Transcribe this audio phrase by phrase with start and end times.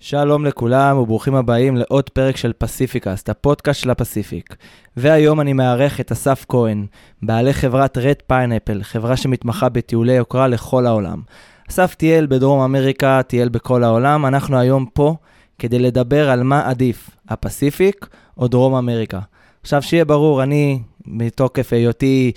[0.00, 4.56] שלום לכולם וברוכים הבאים לעוד פרק של פסיפיקאסט, הפודקאסט של הפסיפיק.
[4.96, 6.86] והיום אני מארח את אסף כהן,
[7.22, 11.22] בעלי חברת Red Pineapple, חברה שמתמחה בטיולי יוקרה לכל העולם.
[11.70, 15.16] אסף טייל בדרום אמריקה, טייל בכל העולם, אנחנו היום פה
[15.58, 18.06] כדי לדבר על מה עדיף, הפסיפיק
[18.36, 19.20] או דרום אמריקה.
[19.62, 22.32] עכשיו שיהיה ברור, אני מתוקף היותי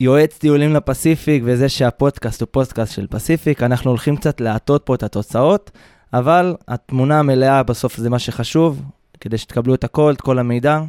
[0.00, 5.02] יועץ טיולים לפסיפיק וזה שהפודקאסט הוא פודקאסט של פסיפיק, אנחנו הולכים קצת להטות פה את
[5.02, 5.70] התוצאות.
[6.12, 8.82] אבל התמונה המלאה בסוף זה מה שחשוב,
[9.20, 10.80] כדי שתקבלו את הכל, את כל המידע,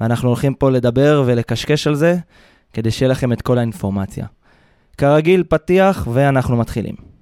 [0.00, 2.16] ואנחנו הולכים פה לדבר ולקשקש על זה,
[2.72, 4.26] כדי שיהיה לכם את כל האינפורמציה.
[4.98, 7.13] כרגיל, פתיח, ואנחנו מתחילים.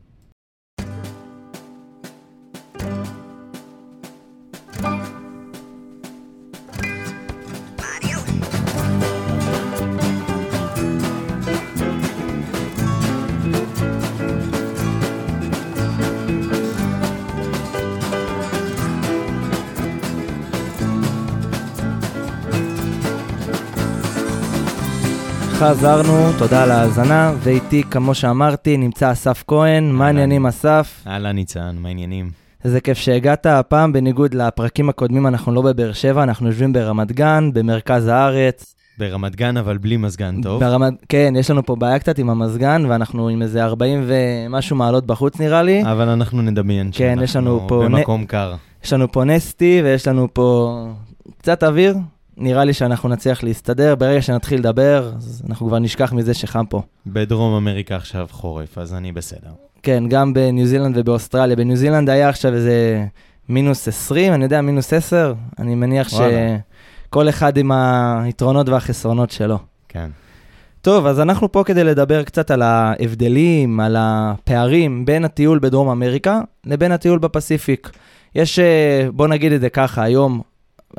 [25.62, 29.90] חזרנו, תודה על ההאזנה, ואיתי, כמו שאמרתי, נמצא אסף כהן.
[29.90, 31.04] מה העניינים, אסף?
[31.06, 32.30] אהלן, ניצן, מה העניינים?
[32.64, 33.46] איזה כיף שהגעת.
[33.46, 38.74] הפעם, בניגוד לפרקים הקודמים, אנחנו לא בבאר שבע, אנחנו יושבים ברמת גן, במרכז הארץ.
[38.98, 40.60] ברמת גן, אבל בלי מזגן טוב.
[40.60, 45.06] ברמת, כן, יש לנו פה בעיה קצת עם המזגן, ואנחנו עם איזה 40 ומשהו מעלות
[45.06, 45.82] בחוץ, נראה לי.
[45.92, 47.82] אבל אנחנו נדמיין כן, יש לנו פה...
[47.84, 48.26] במקום נ...
[48.26, 48.54] קר.
[48.84, 50.78] יש לנו פה נסטי, ויש לנו פה
[51.38, 51.96] קצת אוויר,
[52.36, 53.94] נראה לי שאנחנו נצליח להסתדר.
[53.94, 56.82] ברגע שנתחיל לדבר, אז אנחנו כבר נשכח מזה שחם פה.
[57.06, 59.50] בדרום אמריקה עכשיו חורף, אז אני בסדר.
[59.82, 61.56] כן, גם בניו זילנד ובאוסטרליה.
[61.56, 63.06] בניו זילנד היה עכשיו איזה
[63.48, 65.34] מינוס 20, אני יודע, מינוס 10.
[65.58, 69.58] אני מניח שכל אחד עם היתרונות והחסרונות שלו.
[69.88, 70.10] כן.
[70.80, 76.40] טוב, אז אנחנו פה כדי לדבר קצת על ההבדלים, על הפערים בין הטיול בדרום אמריקה
[76.66, 77.90] לבין הטיול בפסיפיק.
[78.34, 80.40] יש, אה, בוא נגיד את זה ככה, היום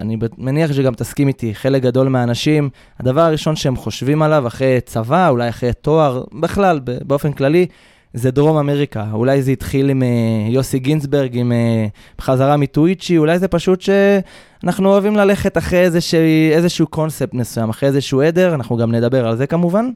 [0.01, 5.29] אני מניח שגם תסכים איתי, חלק גדול מהאנשים, הדבר הראשון שהם חושבים עליו אחרי צבא,
[5.29, 7.65] אולי אחרי תואר, בכלל, באופן כללי,
[8.13, 9.05] זה דרום אמריקה.
[9.13, 14.89] אולי זה התחיל עם uh, יוסי גינצברג, עם uh, חזרה מטוויצ'י, אולי זה פשוט שאנחנו
[14.89, 16.19] אוהבים ללכת אחרי איזשהו,
[16.51, 19.89] איזשהו קונספט מסוים, אחרי איזשהו עדר, אנחנו גם נדבר על זה כמובן.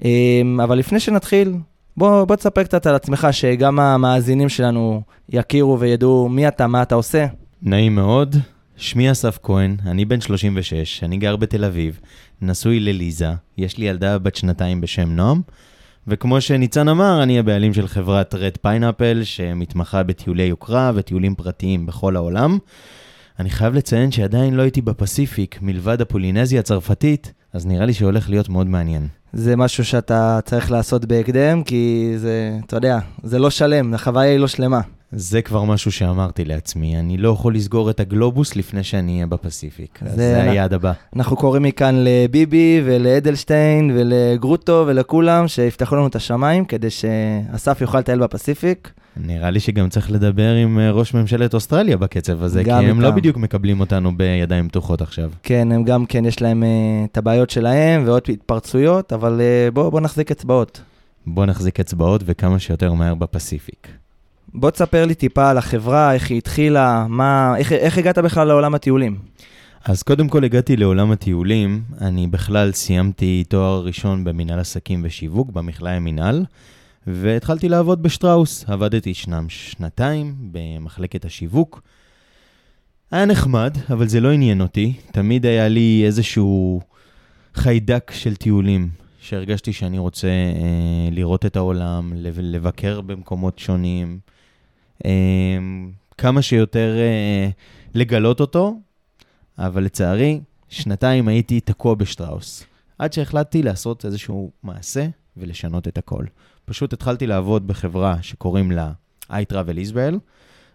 [0.00, 0.04] Um,
[0.64, 1.54] אבל לפני שנתחיל,
[1.96, 6.94] בוא, בוא תספר קצת על עצמך, שגם המאזינים שלנו יכירו וידעו מי אתה, מה אתה
[6.94, 7.26] עושה.
[7.62, 8.36] נעים מאוד.
[8.76, 12.00] שמי אסף כהן, אני בן 36, אני גר בתל אביב,
[12.42, 15.40] נשוי לליזה, יש לי ילדה בת שנתיים בשם נועם,
[16.06, 22.16] וכמו שניצן אמר, אני הבעלים של חברת Red Pineapple, שמתמחה בטיולי יוקרה וטיולים פרטיים בכל
[22.16, 22.58] העולם.
[23.38, 28.48] אני חייב לציין שעדיין לא הייתי בפסיפיק, מלבד הפולינזיה הצרפתית, אז נראה לי שהולך להיות
[28.48, 29.08] מאוד מעניין.
[29.32, 34.38] זה משהו שאתה צריך לעשות בהקדם, כי זה, אתה יודע, זה לא שלם, החוויה היא
[34.38, 34.80] לא שלמה.
[35.12, 39.98] זה כבר משהו שאמרתי לעצמי, אני לא יכול לסגור את הגלובוס לפני שאני אהיה בפסיפיק.
[40.02, 40.92] זה, זה היעד הבא.
[41.16, 48.18] אנחנו קוראים מכאן לביבי ולאדלשטיין ולגרוטו ולכולם שיפתחו לנו את השמיים כדי שאסף יוכל לטייל
[48.18, 48.90] בפסיפיק.
[49.16, 53.00] נראה לי שגם צריך לדבר עם אה, ראש ממשלת אוסטרליה בקצב הזה, כי הם איתם.
[53.00, 55.30] לא בדיוק מקבלים אותנו בידיים פתוחות עכשיו.
[55.42, 59.90] כן, הם גם כן, יש להם uh, את הבעיות שלהם ועוד התפרצויות, אבל uh, בואו
[59.90, 60.80] בוא נחזיק אצבעות.
[61.26, 63.88] בואו נחזיק אצבעות וכמה שיותר מהר בפסיפיק.
[64.54, 68.74] בוא תספר לי טיפה על החברה, איך היא התחילה, מה, איך, איך הגעת בכלל לעולם
[68.74, 69.18] הטיולים?
[69.84, 75.92] אז קודם כל הגעתי לעולם הטיולים, אני בכלל סיימתי תואר ראשון במנהל עסקים ושיווק, במכלאי
[75.92, 76.44] המנהל,
[77.06, 78.64] והתחלתי לעבוד בשטראוס.
[78.68, 81.80] עבדתי שנם שנתיים במחלקת השיווק.
[83.10, 84.92] היה נחמד, אבל זה לא עניין אותי.
[85.12, 86.80] תמיד היה לי איזשהו
[87.54, 88.88] חיידק של טיולים,
[89.20, 94.18] שהרגשתי שאני רוצה אה, לראות את העולם, לבקר במקומות שונים.
[95.04, 97.48] אמ, כמה שיותר אה,
[97.94, 98.80] לגלות אותו,
[99.58, 102.64] אבל לצערי, שנתיים הייתי תקוע בשטראוס.
[102.98, 105.06] עד שהחלטתי לעשות איזשהו מעשה
[105.36, 106.24] ולשנות את הכל.
[106.64, 108.92] פשוט התחלתי לעבוד בחברה שקוראים לה
[109.30, 110.18] iTravel Israel.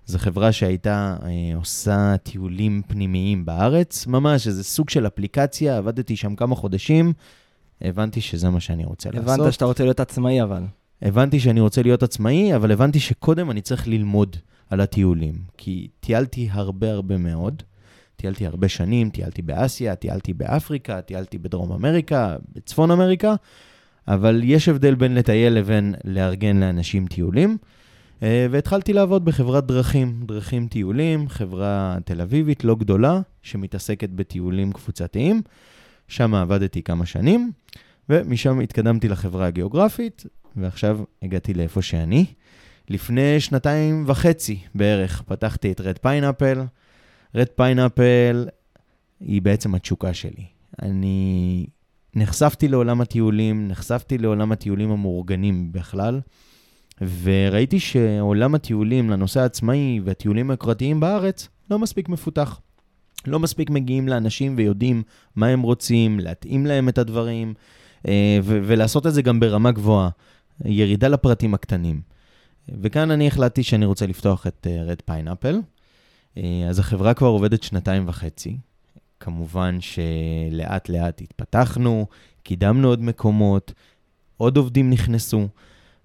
[0.06, 6.36] זו חברה שהייתה אה, עושה טיולים פנימיים בארץ, ממש איזה סוג של אפליקציה, עבדתי שם
[6.36, 7.14] כמה חודשים,
[7.82, 9.40] הבנתי שזה מה שאני רוצה הבנת לעשות.
[9.40, 10.64] הבנת שאתה רוצה להיות עצמאי אבל.
[11.02, 14.38] הבנתי שאני רוצה להיות עצמאי, אבל הבנתי שקודם אני צריך ללמוד
[14.70, 15.36] על הטיולים.
[15.58, 17.64] כי טיילתי הרבה הרבה מאוד.
[18.16, 23.36] טיילתי הרבה שנים, טיילתי באסיה, טיילתי באפריקה, טיילתי בדרום אמריקה, בצפון אמריקה,
[24.08, 27.58] אבל יש הבדל בין לטייל לבין לארגן לאנשים טיולים.
[28.24, 35.42] אה, והתחלתי לעבוד בחברת דרכים, דרכים טיולים, חברה תל אביבית לא גדולה, שמתעסקת בטיולים קבוצתיים.
[36.08, 37.52] שם עבדתי כמה שנים,
[38.10, 40.26] ומשם התקדמתי לחברה הגיאוגרפית,
[40.56, 42.26] ועכשיו הגעתי לאיפה שאני.
[42.90, 46.62] לפני שנתיים וחצי בערך פתחתי את Red Pineapple.
[47.36, 48.48] Red Pineapple
[49.20, 50.46] היא בעצם התשוקה שלי.
[50.82, 51.66] אני
[52.16, 56.22] נחשפתי לעולם הטיולים, נחשפתי לעולם הטיולים המאורגנים בכלל,
[57.22, 62.60] וראיתי שעולם הטיולים לנושא העצמאי והטיולים היוקרתיים בארץ לא מספיק מפותח.
[63.28, 65.04] לא מספיק מגיעים לאנשים ויודעים
[65.36, 67.54] מה הם רוצים, להתאים להם את הדברים,
[68.08, 70.10] אה, ו- ולעשות את זה גם ברמה גבוהה.
[70.66, 72.02] ירידה לפרטים הקטנים.
[72.82, 75.60] וכאן אני החלטתי שאני רוצה לפתוח את Red אה, Pineapple.
[76.36, 76.40] Uh,
[76.70, 78.58] אז החברה כבר עובדת שנתיים וחצי.
[79.20, 82.08] כמובן שלאט לאט התפתחנו,
[82.44, 83.74] קידמנו עוד מקומות,
[84.38, 85.48] עוד עובדים נכנסו,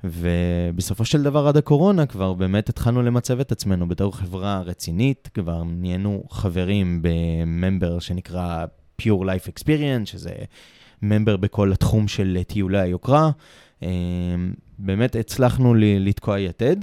[0.05, 5.63] ובסופו של דבר עד הקורונה כבר באמת התחלנו למצב את עצמנו בתור חברה רצינית, כבר
[5.65, 8.65] נהיינו חברים בממבר שנקרא
[9.03, 10.35] Pure Life Experience, שזה
[11.03, 13.31] ממבר בכל התחום של טיולי היוקרה.
[13.83, 13.89] אמ,
[14.79, 16.77] באמת הצלחנו לתקוע יתד,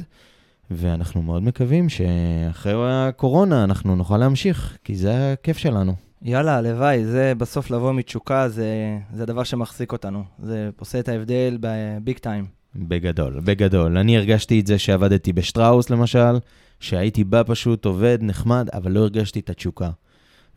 [0.72, 5.94] ואנחנו מאוד מקווים שאחרי הקורונה אנחנו נוכל להמשיך, כי זה הכיף שלנו.
[6.22, 10.24] יאללה, הלוואי, זה בסוף לבוא מתשוקה, זה, זה הדבר שמחזיק אותנו.
[10.44, 12.46] זה עושה את ההבדל בביג טיים.
[12.76, 13.98] בגדול, בגדול.
[13.98, 16.40] אני הרגשתי את זה שעבדתי בשטראוס, למשל,
[16.80, 19.90] שהייתי בא פשוט עובד, נחמד, אבל לא הרגשתי את התשוקה.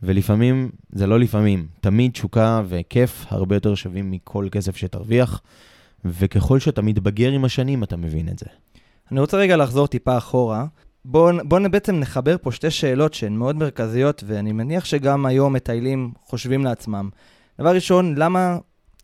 [0.03, 5.43] ולפעמים, זה לא לפעמים, תמיד תשוקה וכיף הרבה יותר שווים מכל כסף שתרוויח.
[6.19, 8.47] וככל שאתה מתבגר עם השנים, אתה מבין את זה.
[9.13, 10.67] אני רוצה רגע לחזור טיפה אחורה.
[11.05, 16.13] בואו בוא בעצם נחבר פה שתי שאלות שהן מאוד מרכזיות, ואני מניח שגם היום מטיילים
[16.25, 17.09] חושבים לעצמם.
[17.61, 18.59] דבר ראשון, למה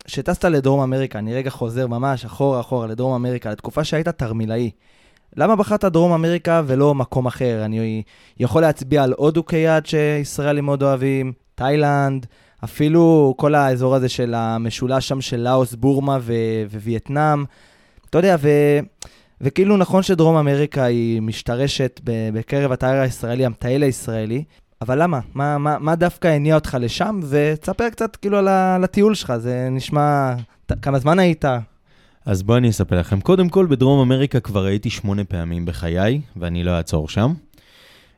[0.05, 4.71] כשטסת לדרום אמריקה, אני רגע חוזר ממש אחורה אחורה לדרום אמריקה, לתקופה שהיית תרמילאי,
[5.37, 7.65] למה בחרת דרום אמריקה ולא מקום אחר?
[7.65, 8.03] אני
[8.39, 12.25] יכול להצביע על הודו כיעד שישראלים מאוד אוהבים, תאילנד,
[12.63, 16.33] אפילו כל האזור הזה של המשולש שם של לאוס, בורמה ו-
[16.73, 17.45] ווייטנאם.
[18.09, 18.79] אתה יודע, ו-
[19.41, 24.43] וכאילו נכון שדרום אמריקה היא משתרשת בקרב התייר הישראלי, המטייל הישראלי,
[24.81, 25.19] אבל למה?
[25.33, 27.19] מה, מה, מה דווקא הניע אותך לשם?
[27.29, 30.33] ותספר קצת כאילו על, על הטיול שלך, זה נשמע...
[30.81, 31.45] כמה זמן היית?
[32.25, 33.21] אז בואו אני אספר לכם.
[33.21, 37.33] קודם כל, בדרום אמריקה כבר הייתי שמונה פעמים בחיי, ואני לא אעצור שם.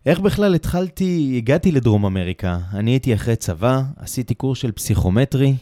[0.05, 2.59] איך בכלל התחלתי, הגעתי לדרום אמריקה?
[2.73, 5.55] אני הייתי אחרי צבא, עשיתי קורס של פסיכומטרי,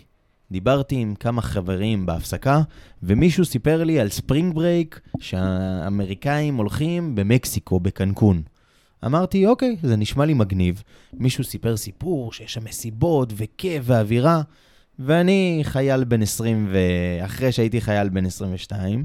[0.52, 2.62] דיברתי עם כמה חברים בהפסקה,
[3.04, 8.42] ומישהו סיפר לי על spring break שהאמריקאים הולכים במקסיקו, בקנקון.
[9.06, 10.84] אמרתי, אוקיי, זה נשמע לי מגניב.
[11.14, 14.42] מישהו סיפר סיפור שיש שם מסיבות וכיף ואווירה,
[15.00, 19.04] ואני חייל בן 20, ואחרי שהייתי חייל בן 22,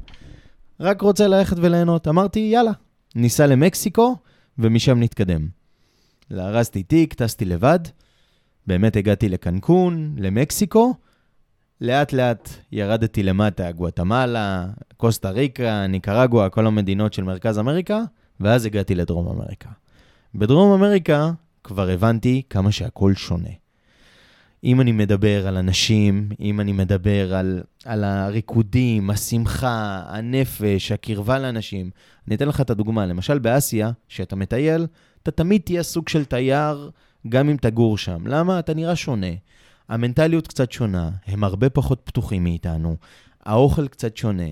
[0.81, 2.08] רק רוצה ללכת וליהנות.
[2.08, 2.73] אמרתי, יאללה,
[3.14, 4.17] ניסע למקסיקו,
[4.59, 5.49] ומשם נתקדם.
[6.31, 7.79] לארזתי תיק, טסתי לבד,
[8.67, 10.95] באמת הגעתי לקנקון, למקסיקו,
[11.81, 14.67] לאט לאט ירדתי למטה, גואטמלה,
[14.97, 18.03] קוסטה ריקה, ניקרגואה, כל המדינות של מרכז אמריקה,
[18.41, 19.69] ואז הגעתי לדרום אמריקה.
[20.35, 21.31] בדרום אמריקה
[21.65, 23.51] כבר הבנתי כמה שהכל שונה.
[24.65, 31.91] אם אני מדבר על אנשים, אם אני מדבר על, על הריקודים, השמחה, הנפש, הקרבה לאנשים,
[32.29, 33.07] אני אתן לך את הדוגמה.
[33.07, 34.87] למשל באסיה, כשאתה מטייל,
[35.23, 36.91] אתה תמיד תהיה סוג של תייר,
[37.29, 38.27] גם אם תגור שם.
[38.27, 38.59] למה?
[38.59, 39.27] אתה נראה שונה.
[39.89, 42.97] המנטליות קצת שונה, הם הרבה פחות פתוחים מאיתנו,
[43.45, 44.49] האוכל קצת שונה.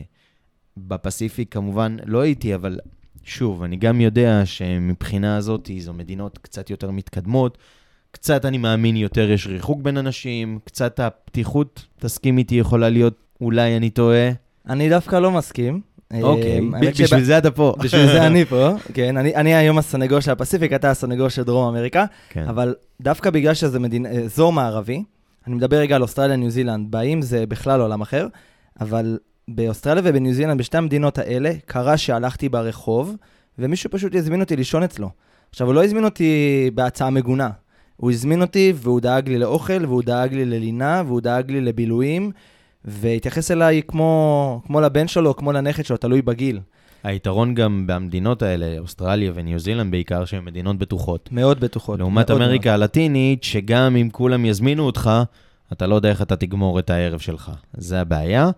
[0.76, 2.78] בפסיפיק כמובן לא הייתי, אבל
[3.22, 7.58] שוב, אני גם יודע שמבחינה הזאת זו מדינות קצת יותר מתקדמות.
[8.16, 13.76] קצת אני מאמין יותר יש ריחוק בין אנשים, קצת הפתיחות, תסכים איתי, יכולה להיות, אולי
[13.76, 14.30] אני טועה.
[14.68, 15.80] אני דווקא לא מסכים.
[16.22, 17.74] אוקיי, אמ, בשביל זה אתה פה.
[17.78, 19.16] בשביל זה אני פה, כן.
[19.16, 22.48] אני היום הסנגור של הפסיפיק, אתה הסנגור של דרום אמריקה, כן.
[22.48, 23.78] אבל דווקא בגלל שזה
[24.24, 25.02] אזור מערבי,
[25.46, 28.26] אני מדבר רגע על אוסטרליה, ניו זילנד, באים זה בכלל עולם אחר,
[28.80, 29.18] אבל
[29.48, 33.16] באוסטרליה ובניו זילנד, בשתי המדינות האלה, קרה שהלכתי ברחוב,
[33.58, 35.10] ומישהו פשוט הזמין אותי לישון אצלו.
[35.50, 37.50] עכשיו, הוא לא הזמין אותי בהצעה מגונה.
[37.96, 42.30] הוא הזמין אותי והוא דאג לי לאוכל, והוא דאג לי ללינה, והוא דאג לי לבילויים,
[42.84, 46.60] והתייחס אליי כמו, כמו לבן שלו, כמו לנכד שלו, תלוי בגיל.
[47.04, 51.28] היתרון גם במדינות האלה, אוסטרליה וניו זילנד בעיקר, שהן מדינות בטוחות.
[51.32, 51.98] מאוד בטוחות.
[51.98, 52.80] לעומת מאוד אמריקה מאוד.
[52.80, 55.10] הלטינית, שגם אם כולם יזמינו אותך,
[55.72, 57.50] אתה לא יודע איך אתה תגמור את הערב שלך.
[57.76, 58.50] זה הבעיה.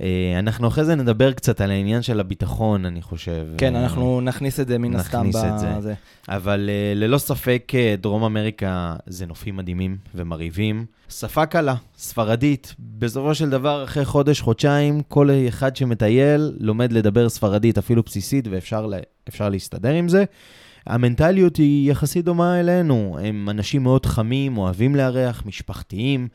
[0.00, 3.46] אה, אנחנו אחרי זה נדבר קצת על העניין של הביטחון, אני חושב.
[3.58, 5.94] כן, אנחנו נכניס את זה מן הסתם בזה.
[6.28, 10.86] אבל אה, ללא ספק, אה, דרום אמריקה זה נופים מדהימים ומרהיבים.
[11.08, 12.74] שפה קלה, ספרדית.
[12.78, 19.48] בסופו של דבר, אחרי חודש, חודשיים, כל אחד שמטייל לומד לדבר ספרדית, אפילו בסיסית, ואפשר
[19.48, 20.24] להסתדר עם זה.
[20.86, 23.18] המנטליות היא יחסית דומה אלינו.
[23.22, 26.28] הם אנשים מאוד חמים, אוהבים לארח, משפחתיים.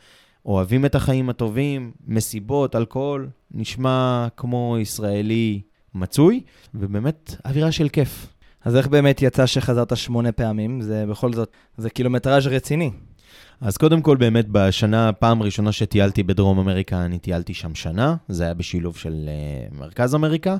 [0.46, 5.62] אוהבים את החיים הטובים, מסיבות, אלכוהול, נשמע כמו ישראלי
[5.96, 6.42] מצוי,
[6.74, 8.28] ובאמת אווירה של כיף.
[8.66, 10.82] אז איך באמת יצא שחזרת שמונה פעמים?
[10.82, 12.92] זה בכל זאת, זה קילומטראז' רציני.
[13.62, 18.44] אז קודם כל, באמת, בשנה, פעם ראשונה שטיילתי בדרום אמריקה, אני טיילתי שם שנה, זה
[18.44, 20.58] היה בשילוב של uh, מרכז אמריקה.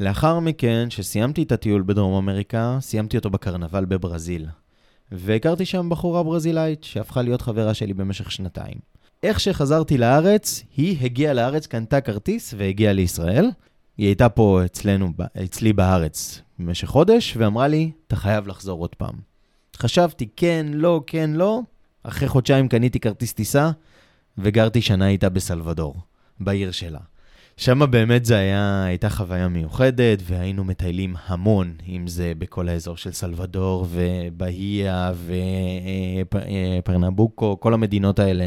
[0.00, 4.46] לאחר מכן, שסיימתי את הטיול בדרום אמריקה, סיימתי אותו בקרנבל בברזיל.
[5.12, 8.92] והכרתי שם בחורה ברזילאית שהפכה להיות חברה שלי במשך שנתיים.
[9.22, 13.50] איך שחזרתי לארץ, היא הגיעה לארץ, קנתה כרטיס והגיעה לישראל.
[13.98, 15.12] היא הייתה פה אצלנו,
[15.44, 19.14] אצלי בארץ במשך חודש, ואמרה לי, אתה חייב לחזור עוד פעם.
[19.76, 21.60] חשבתי, כן, לא, כן, לא.
[22.02, 23.70] אחרי חודשיים קניתי כרטיס טיסה,
[24.38, 25.96] וגרתי שנה איתה בסלבדור,
[26.40, 27.00] בעיר שלה.
[27.56, 33.12] שם באמת זה היה, הייתה חוויה מיוחדת, והיינו מטיילים המון, אם זה בכל האזור של
[33.12, 35.12] סלבדור ובהיה
[36.84, 38.44] ופרנבוקו, כל המדינות האלה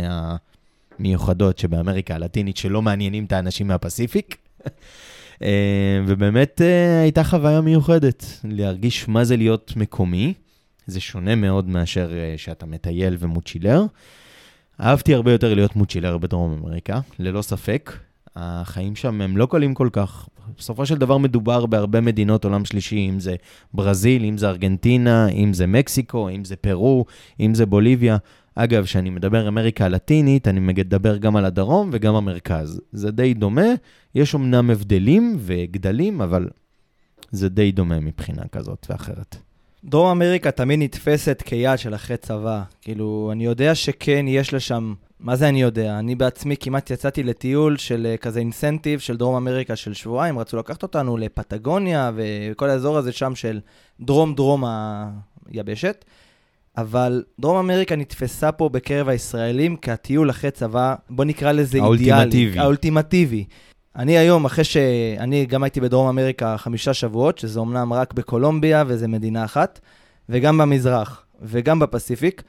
[0.99, 4.37] המיוחדות שבאמריקה הלטינית, שלא מעניינים את האנשים מהפסיפיק.
[6.07, 10.33] ובאמת אה, הייתה חוויה מיוחדת, להרגיש מה זה להיות מקומי.
[10.87, 13.85] זה שונה מאוד מאשר אה, שאתה מטייל ומוצ'ילר.
[14.81, 17.91] אהבתי הרבה יותר להיות מוצ'ילר בדרום אמריקה, ללא ספק.
[18.35, 20.27] החיים שם הם לא קלים כל כך.
[20.57, 23.35] בסופו של דבר מדובר בהרבה מדינות עולם שלישי, אם זה
[23.73, 27.05] ברזיל, אם זה ארגנטינה, אם זה מקסיקו, אם זה פרו,
[27.39, 28.17] אם זה בוליביה.
[28.55, 32.81] אגב, כשאני מדבר אמריקה הלטינית, אני מדבר גם על הדרום וגם המרכז.
[32.91, 33.67] זה די דומה,
[34.15, 36.49] יש אמנם הבדלים וגדלים, אבל
[37.31, 39.35] זה די דומה מבחינה כזאת ואחרת.
[39.83, 42.63] דרום אמריקה תמיד נתפסת כיעד של אחרי צבא.
[42.81, 44.93] כאילו, אני יודע שכן, יש לשם...
[45.19, 45.99] מה זה אני יודע?
[45.99, 50.57] אני בעצמי כמעט יצאתי לטיול של uh, כזה אינסנטיב של דרום אמריקה של שבועיים, רצו
[50.57, 53.59] לקחת אותנו לפטגוניה וכל האזור הזה שם של
[53.99, 54.63] דרום-דרום
[55.51, 56.05] היבשת.
[56.77, 62.45] אבל דרום אמריקה נתפסה פה בקרב הישראלים כהטיול אחרי צבא, בוא נקרא לזה האולטימטיבי.
[62.45, 62.59] אידיאלי.
[62.59, 63.45] האולטימטיבי.
[63.95, 69.07] אני היום, אחרי שאני גם הייתי בדרום אמריקה חמישה שבועות, שזה אומנם רק בקולומביה וזה
[69.07, 69.79] מדינה אחת,
[70.29, 72.43] וגם במזרח וגם בפסיפיק,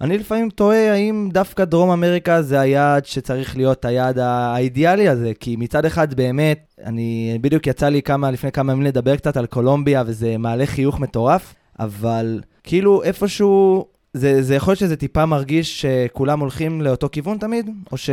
[0.00, 5.56] אני לפעמים תוהה האם דווקא דרום אמריקה זה היעד שצריך להיות היעד האידיאלי הזה, כי
[5.56, 10.02] מצד אחד באמת, אני בדיוק יצא לי כמה, לפני כמה ימים לדבר קצת על קולומביה,
[10.06, 16.40] וזה מעלה חיוך מטורף, אבל כאילו איפשהו, זה, זה יכול להיות שזה טיפה מרגיש שכולם
[16.40, 18.10] הולכים לאותו כיוון תמיד, או ש...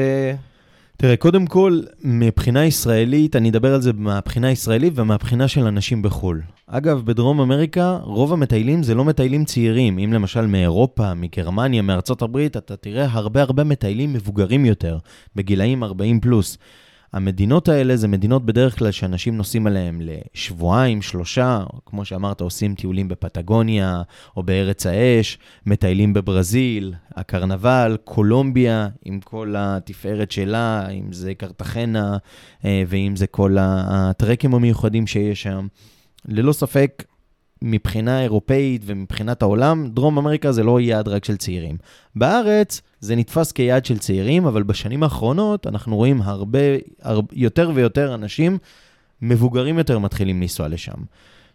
[0.98, 6.42] תראה, קודם כל, מבחינה ישראלית, אני אדבר על זה מהבחינה הישראלית ומהבחינה של אנשים בחו"ל.
[6.68, 10.00] אגב, בדרום אמריקה, רוב המטיילים זה לא מטיילים צעירים.
[10.00, 14.98] אם למשל מאירופה, מגרמניה, מארצות הברית, אתה תראה הרבה הרבה מטיילים מבוגרים יותר,
[15.36, 16.58] בגילאים 40 פלוס.
[17.14, 23.08] המדינות האלה זה מדינות בדרך כלל שאנשים נוסעים עליהן לשבועיים, שלושה, כמו שאמרת, עושים טיולים
[23.08, 24.02] בפטגוניה
[24.38, 32.18] או בארץ האש, מטיילים בברזיל, הקרנבל, קולומביה, עם כל התפארת שלה, אם זה קרטחנה
[32.66, 35.68] אה, ואם זה כל הטרקים המיוחדים שיש שם.
[36.28, 37.04] ללא ספק,
[37.62, 41.78] מבחינה אירופאית ומבחינת העולם, דרום אמריקה זה לא יעד רק של צעירים.
[42.16, 46.60] בארץ זה נתפס כיעד של צעירים, אבל בשנים האחרונות אנחנו רואים הרבה,
[47.02, 48.58] הרבה יותר ויותר אנשים
[49.22, 50.98] מבוגרים יותר מתחילים לנסוע לשם.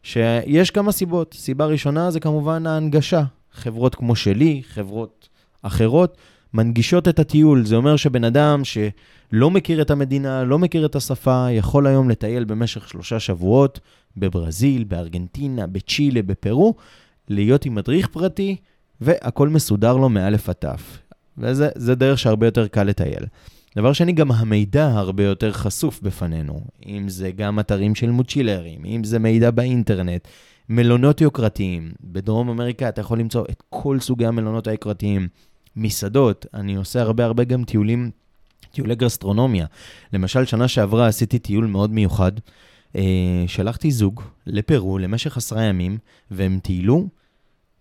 [0.02, 1.34] שיש כמה סיבות.
[1.38, 3.22] סיבה ראשונה זה כמובן ההנגשה.
[3.52, 5.28] חברות כמו שלי, חברות
[5.62, 6.16] אחרות,
[6.54, 7.66] מנגישות את הטיול.
[7.66, 12.44] זה אומר שבן אדם שלא מכיר את המדינה, לא מכיר את השפה, יכול היום לטייל
[12.44, 13.80] במשך שלושה שבועות
[14.16, 16.74] בברזיל, בארגנטינה, בצ'ילה, בפרו,
[17.28, 18.56] להיות עם מדריך פרטי,
[19.00, 20.98] והכל מסודר לו מאלף עד תף.
[21.38, 23.24] וזה דרך שהרבה יותר קל לטייל.
[23.76, 26.60] דבר שני, גם המידע הרבה יותר חשוף בפנינו.
[26.86, 30.28] אם זה גם אתרים של מוצ'ילרים, אם זה מידע באינטרנט,
[30.68, 31.92] מלונות יוקרתיים.
[32.04, 35.28] בדרום אמריקה אתה יכול למצוא את כל סוגי המלונות היוקרתיים.
[35.76, 38.10] מסעדות, אני עושה הרבה הרבה גם טיולים,
[38.72, 39.66] טיולי גסטרונומיה.
[40.12, 42.32] למשל, שנה שעברה עשיתי טיול מאוד מיוחד.
[42.96, 45.98] אה, שלחתי זוג לפרו למשך עשרה ימים,
[46.30, 47.08] והם טיילו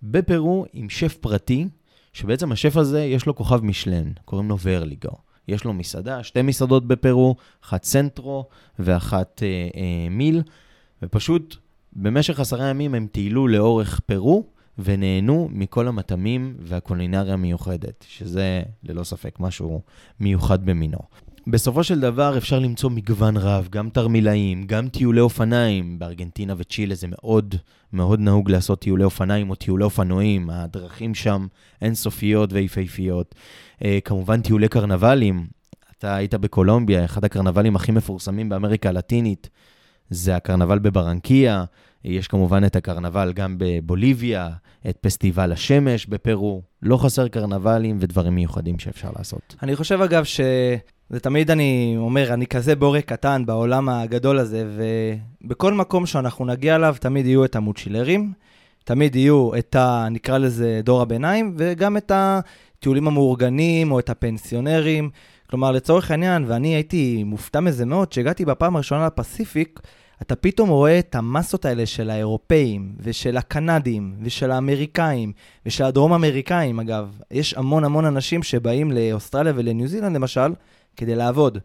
[0.04, 1.68] בפרו עם שף פרטי,
[2.14, 5.12] שבעצם השף הזה יש לו כוכב משלן, קוראים לו ורליגו.
[5.48, 8.46] יש לו מסעדה, שתי מסעדות בפרו, אחת סנטרו
[8.80, 10.42] ואחת אה, אה, מיל,
[11.04, 11.56] ופשוט
[11.94, 14.44] במשך עשרה ימים הם טיילו לאורך פרו,
[14.78, 19.82] ונהנו מכל המטעמים והקולינריה המיוחדת, שזה ללא ספק משהו
[20.20, 20.98] מיוחד במינו.
[21.48, 26.00] בסופו של דבר אפשר למצוא מגוון רב, גם תרמילאים, גם טיולי אופניים.
[26.00, 27.56] בארגנטינה וצ'ילה זה מאוד
[27.94, 31.48] מאוד נהוג לעשות טיולי אופניים או טיולי אופנועים, הדרכים שם
[31.82, 33.36] אינסופיות ויפהפיות.
[33.84, 35.48] אה, כמובן טיולי קרנבלים,
[35.98, 39.50] אתה היית בקולומביה, אחד הקרנבלים הכי מפורסמים באמריקה הלטינית,
[40.10, 41.64] זה הקרנבל בברנקיה.
[42.04, 44.50] יש כמובן את הקרנבל גם בבוליביה,
[44.90, 46.62] את פסטיבל השמש בפרו.
[46.82, 49.56] לא חסר קרנבלים ודברים מיוחדים שאפשר לעשות.
[49.64, 50.42] אני חושב אגב ש...
[51.14, 54.66] זה תמיד אני אומר, אני כזה בורא קטן בעולם הגדול הזה,
[55.44, 58.34] ובכל מקום שאנחנו נגיע אליו, תמיד יהיו את המוצ'ילרים,
[58.84, 60.08] תמיד יהיו את ה...
[60.12, 65.10] נקרא לזה דור הביניים, וגם את הטיולים המאורגנים או את הפנסיונרים.
[65.50, 69.80] כלומר, לצורך העניין, ואני הייתי מופתע מזה מאוד, כשהגעתי בפעם הראשונה לפסיפיק,
[70.22, 75.32] אתה פתאום רואה את המסות האלה של האירופאים, ושל הקנדים, ושל האמריקאים,
[75.66, 77.20] ושל הדרום-אמריקאים, אגב.
[77.32, 80.54] יש המון המון אנשים שבאים לאוסטרליה ולניו זילנד, למשל,
[80.96, 81.58] כדי לעבוד.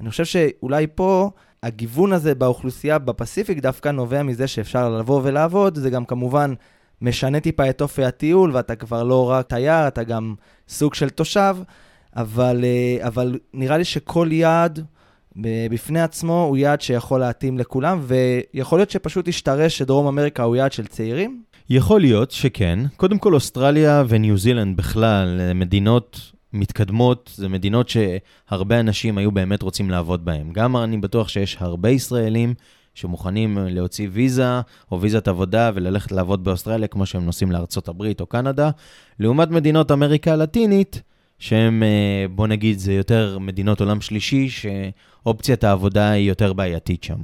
[0.00, 1.30] אני חושב שאולי פה,
[1.62, 6.54] הגיוון הזה באוכלוסייה בפסיפיק דווקא נובע מזה שאפשר לבוא ולעבוד, זה גם כמובן
[7.02, 10.34] משנה טיפה את אופי הטיול, ואתה כבר לא רק תייר, אתה גם
[10.68, 11.56] סוג של תושב,
[12.16, 14.84] אבל, אה, אבל נראה לי שכל יעד
[15.70, 20.72] בפני עצמו הוא יעד שיכול להתאים לכולם, ויכול להיות שפשוט ישתרש שדרום אמריקה הוא יעד
[20.72, 21.42] של צעירים?
[21.70, 22.78] יכול להיות שכן.
[22.96, 29.90] קודם כל, אוסטרליה וניו זילנד בכלל, מדינות מתקדמות, זה מדינות שהרבה אנשים היו באמת רוצים
[29.90, 30.52] לעבוד בהן.
[30.52, 32.54] גם אני בטוח שיש הרבה ישראלים
[32.94, 34.60] שמוכנים להוציא ויזה
[34.92, 38.70] או ויזת עבודה וללכת לעבוד באוסטרליה כמו שהם נוסעים לארצות הברית או קנדה,
[39.20, 41.02] לעומת מדינות אמריקה הלטינית,
[41.38, 47.18] שהם, אה, בוא נגיד, זה יותר מדינות עולם שלישי, שאופציית העבודה היא יותר בעייתית שם.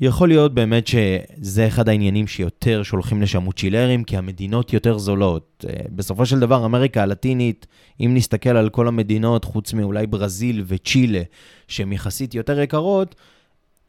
[0.00, 5.64] יכול להיות באמת שזה אחד העניינים שיותר שולחים לשם מוצ'ילרים, כי המדינות יותר זולות.
[5.68, 7.66] אה, בסופו של דבר, אמריקה הלטינית,
[8.00, 11.22] אם נסתכל על כל המדינות, חוץ מאולי ברזיל וצ'ילה,
[11.68, 13.14] שהן יחסית יותר יקרות,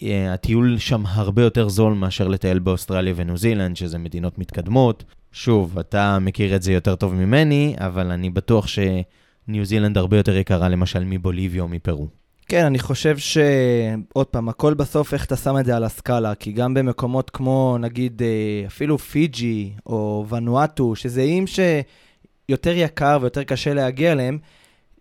[0.03, 5.03] אה, הטיול שם הרבה יותר זול מאשר לטייל באוסטרליה וניו זילנד, שזה מדינות מתקדמות.
[5.31, 10.37] שוב, אתה מכיר את זה יותר טוב ממני, אבל אני בטוח שניו זילנד הרבה יותר
[10.37, 12.07] יקרה למשל מבוליביה או מפרו.
[12.49, 16.51] כן, אני חושב שעוד פעם, הכל בסוף איך אתה שם את זה על הסקאלה, כי
[16.51, 23.73] גם במקומות כמו נגיד אה, אפילו פיג'י או ונואטו, שזה איים שיותר יקר ויותר קשה
[23.73, 24.37] להגיע אליהם,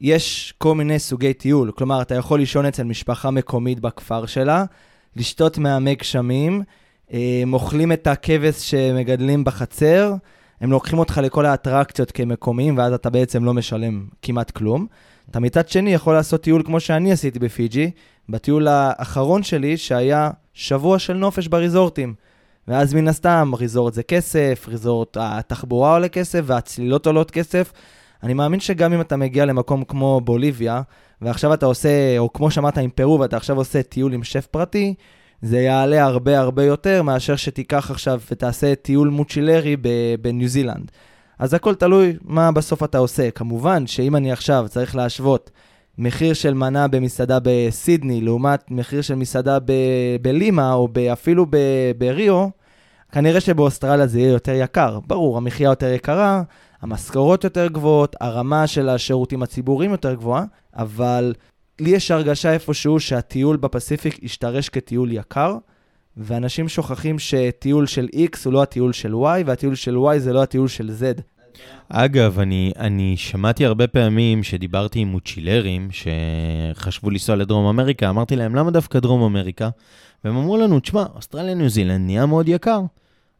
[0.00, 1.70] יש כל מיני סוגי טיול.
[1.70, 4.64] כלומר, אתה יכול לישון אצל משפחה מקומית בכפר שלה,
[5.16, 6.62] לשתות מהמי גשמים,
[7.10, 10.14] הם אוכלים את הכבש שמגדלים בחצר,
[10.60, 14.86] הם לוקחים אותך לכל האטרקציות כמקומיים, ואז אתה בעצם לא משלם כמעט כלום.
[15.30, 17.90] אתה מצד שני יכול לעשות טיול כמו שאני עשיתי בפיג'י,
[18.28, 22.14] בטיול האחרון שלי, שהיה שבוע של נופש בריזורטים.
[22.68, 27.72] ואז מן הסתם, ריזורט זה כסף, ריזורט התחבורה עולה כסף, והצלילות עולות כסף.
[28.22, 30.82] אני מאמין שגם אם אתה מגיע למקום כמו בוליביה,
[31.22, 34.94] ועכשיו אתה עושה, או כמו שאמרת עם פרו, ואתה עכשיו עושה טיול עם שף פרטי,
[35.42, 39.76] זה יעלה הרבה הרבה יותר מאשר שתיקח עכשיו ותעשה טיול מוצ'ילרי
[40.20, 40.90] בניו זילנד.
[41.38, 43.30] אז הכל תלוי מה בסוף אתה עושה.
[43.30, 45.50] כמובן שאם אני עכשיו צריך להשוות
[45.98, 52.48] מחיר של מנה במסעדה בסידני לעומת מחיר של מסעדה ב- בלימה או אפילו ב- בריו,
[53.12, 54.98] כנראה שבאוסטרליה זה יהיה יותר יקר.
[55.06, 56.42] ברור, המחיה יותר יקרה,
[56.82, 60.44] המשכורות יותר גבוהות, הרמה של השירותים הציבוריים יותר גבוהה,
[60.76, 61.34] אבל
[61.80, 65.56] לי יש הרגשה איפשהו שהטיול בפסיפיק השתרש כטיול יקר,
[66.16, 70.42] ואנשים שוכחים שטיול של X הוא לא הטיול של Y, והטיול של Y זה לא
[70.42, 71.20] הטיול של Z.
[71.88, 78.54] אגב, אני, אני שמעתי הרבה פעמים שדיברתי עם מוצ'ילרים שחשבו לנסוע לדרום אמריקה, אמרתי להם,
[78.54, 79.70] למה דווקא דרום אמריקה?
[80.24, 82.80] והם אמרו לנו, תשמע, אוסטרליה ניו זילנד נהיה מאוד יקר.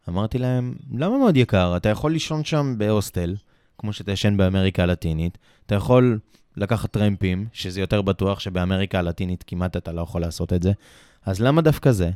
[0.09, 1.77] אמרתי להם, למה מאוד יקר?
[1.77, 3.35] אתה יכול לישון שם בהוסטל,
[3.77, 6.19] כמו שאתה ישן באמריקה הלטינית, אתה יכול
[6.57, 10.71] לקחת טרמפים, שזה יותר בטוח שבאמריקה הלטינית כמעט אתה לא יכול לעשות את זה,
[11.25, 12.09] אז למה דווקא זה?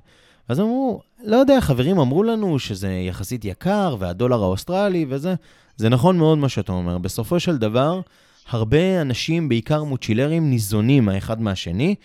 [0.51, 5.35] אז אמרו, לא יודע, חברים אמרו לנו שזה יחסית יקר, והדולר האוסטרלי וזה.
[5.77, 6.97] זה נכון מאוד מה שאתה אומר.
[6.97, 8.01] בסופו של דבר,
[8.49, 11.95] הרבה אנשים, בעיקר מוצ'ילרים, ניזונים האחד מהשני,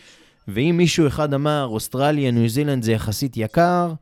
[0.49, 3.93] ואם מישהו אחד אמר, אוסטרליה, ניו זילנד זה יחסית יקר,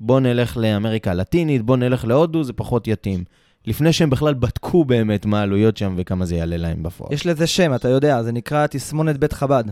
[0.00, 3.24] בוא נלך לאמריקה הלטינית, בוא נלך להודו, זה פחות יתאים.
[3.66, 7.12] לפני שהם בכלל בדקו באמת מה העלויות שם וכמה זה יעלה להם בפועל.
[7.12, 9.64] יש לזה שם, אתה יודע, זה נקרא תסמונת בית חב"ד.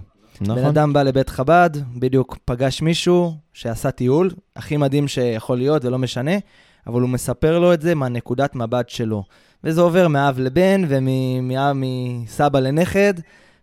[0.42, 0.62] נכון.
[0.62, 5.90] בן אדם בא לבית חב"ד, בדיוק פגש מישהו שעשה טיול, הכי מדהים שיכול להיות, זה
[5.90, 6.32] לא משנה,
[6.86, 9.24] אבל הוא מספר לו את זה מהנקודת מבט שלו.
[9.64, 13.14] וזה עובר מאב לבן ומסבא לנכד,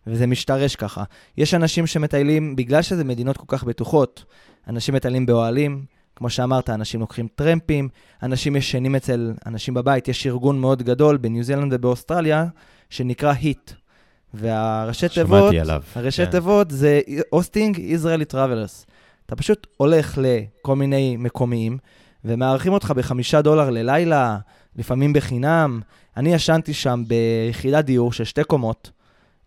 [0.08, 1.04] וזה משתרש ככה.
[1.38, 4.24] יש אנשים שמטיילים, בגלל שזה מדינות כל כך בטוחות,
[4.68, 7.90] אנשים מטיילים באוהלים, כמו שאמרת, אנשים לוקחים טרמפים,
[8.24, 10.08] אנשים ישנים אצל אנשים בבית.
[10.08, 12.46] יש ארגון מאוד גדול בניו זילנד ובאוסטרליה,
[12.90, 13.72] שנקרא היט.
[14.34, 15.54] והראשי תיבות.
[15.96, 16.32] הראשי כן.
[16.32, 18.86] תיבות זה הוסטינג Israeli Travelers.
[19.26, 21.78] אתה פשוט הולך לכל מיני מקומיים,
[22.26, 24.38] ומארחים אותך בחמישה דולר ללילה,
[24.76, 25.82] לפעמים בחינם.
[26.18, 28.92] אני ישנתי שם ביחידת דיור של שתי קומות,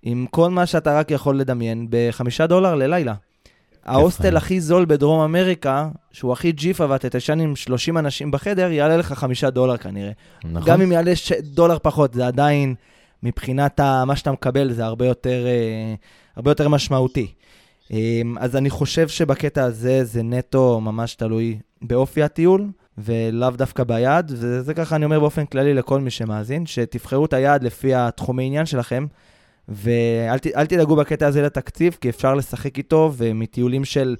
[0.03, 3.14] עם כל מה שאתה רק יכול לדמיין, בחמישה דולר ללילה.
[3.85, 8.97] ההוסטל הכי זול בדרום אמריקה, שהוא הכי ג'יפה ואתה תשן עם 30 אנשים בחדר, יעלה
[8.97, 10.12] לך חמישה דולר כנראה.
[10.45, 10.68] נכון.
[10.68, 11.33] גם אם יעלה ש...
[11.33, 12.75] דולר פחות, זה עדיין
[13.22, 15.94] מבחינת ה, מה שאתה מקבל זה הרבה יותר, אה,
[16.37, 17.32] הרבה יותר משמעותי.
[17.92, 24.32] אה, אז אני חושב שבקטע הזה זה נטו ממש תלוי באופי הטיול, ולאו דווקא ביעד,
[24.35, 28.66] וזה ככה אני אומר באופן כללי לכל מי שמאזין, שתבחרו את היעד לפי התחומי עניין
[28.66, 29.06] שלכם,
[29.68, 34.16] ואל תדאגו בקטע הזה לתקציב, כי אפשר לשחק איתו, ומטיולים של...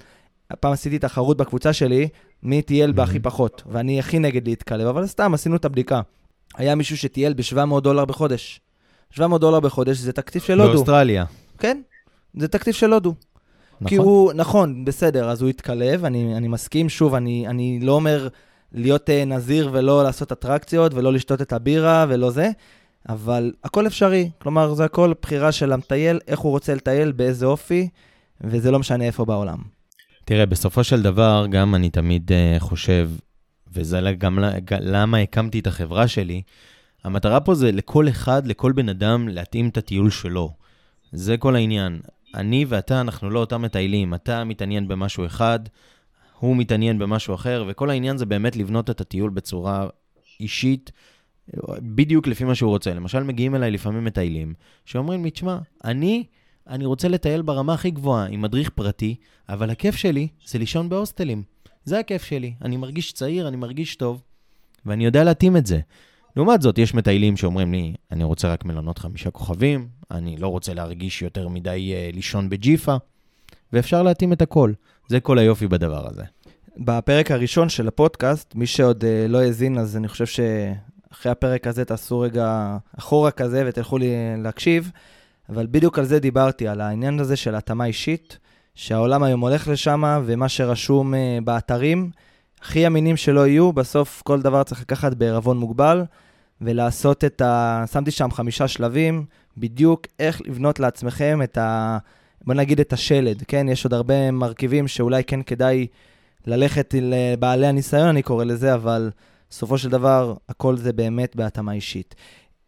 [0.59, 2.07] פעם עשיתי תחרות בקבוצה שלי,
[2.43, 6.01] מי טייל בהכי פחות, ואני הכי נגד להתקלב, אבל סתם עשינו את הבדיקה.
[6.55, 8.61] היה מישהו שטייל ב-700 דולר בחודש.
[9.15, 10.73] 700 דולר בחודש זה תקציב של הודו.
[10.73, 11.25] באוסטרליה.
[11.57, 11.81] כן,
[12.37, 13.13] זה תקציב של הודו.
[13.75, 13.87] נכון.
[13.87, 16.89] כי הוא, נכון, בסדר, אז הוא התקלב, אני, אני מסכים.
[16.89, 18.27] שוב, אני, אני לא אומר
[18.71, 22.49] להיות uh, נזיר ולא לעשות אטרקציות ולא לשתות את הבירה ולא זה,
[23.09, 24.29] אבל הכל אפשרי.
[24.41, 27.89] כלומר, זה הכל בחירה של המטייל, איך הוא רוצה לטייל, באיזה אופי,
[28.41, 29.57] וזה לא משנה איפה בעולם.
[30.25, 33.09] תראה, בסופו של דבר, גם אני תמיד uh, חושב,
[33.73, 34.39] וזה גם
[34.79, 36.41] למה הקמתי את החברה שלי,
[37.03, 40.53] המטרה פה זה לכל אחד, לכל בן אדם, להתאים את הטיול שלו.
[41.11, 41.99] זה כל העניין.
[42.35, 44.13] אני ואתה, אנחנו לא אותם מטיילים.
[44.13, 45.59] אתה מתעניין במשהו אחד,
[46.39, 49.87] הוא מתעניין במשהו אחר, וכל העניין זה באמת לבנות את הטיול בצורה
[50.39, 50.91] אישית,
[51.79, 52.93] בדיוק לפי מה שהוא רוצה.
[52.93, 54.53] למשל, מגיעים אליי לפעמים מטיילים,
[54.85, 56.23] שאומרים לי, תשמע, אני,
[56.67, 59.15] אני רוצה לטייל ברמה הכי גבוהה עם מדריך פרטי,
[59.49, 61.43] אבל הכיף שלי זה לישון בהוסטלים.
[61.85, 62.53] זה הכיף שלי.
[62.61, 64.21] אני מרגיש צעיר, אני מרגיש טוב,
[64.85, 65.79] ואני יודע להתאים את זה.
[66.35, 70.73] לעומת זאת, יש מטיילים שאומרים לי, אני רוצה רק מלונות חמישה כוכבים, אני לא רוצה
[70.73, 72.95] להרגיש יותר מדי uh, לישון בג'יפה,
[73.73, 74.71] ואפשר להתאים את הכל.
[75.07, 76.23] זה כל היופי בדבר הזה.
[76.77, 81.85] בפרק הראשון של הפודקאסט, מי שעוד uh, לא האזין, אז אני חושב שאחרי הפרק הזה
[81.85, 84.91] תעשו רגע אחורה כזה ותלכו לי להקשיב,
[85.49, 88.37] אבל בדיוק על זה דיברתי, על העניין הזה של התאמה אישית,
[88.75, 92.11] שהעולם היום הולך לשם, ומה שרשום uh, באתרים,
[92.61, 96.03] הכי אמינים שלא יהיו, בסוף כל דבר צריך לקחת בערבון מוגבל,
[96.65, 97.83] ולעשות את ה...
[97.91, 99.25] שמתי שם חמישה שלבים,
[99.57, 101.97] בדיוק איך לבנות לעצמכם את ה...
[102.45, 103.69] בוא נגיד את השלד, כן?
[103.69, 105.87] יש עוד הרבה מרכיבים שאולי כן כדאי
[106.45, 109.11] ללכת לבעלי הניסיון, אני קורא לזה, אבל
[109.49, 112.15] בסופו של דבר, הכל זה באמת בהתאמה אישית.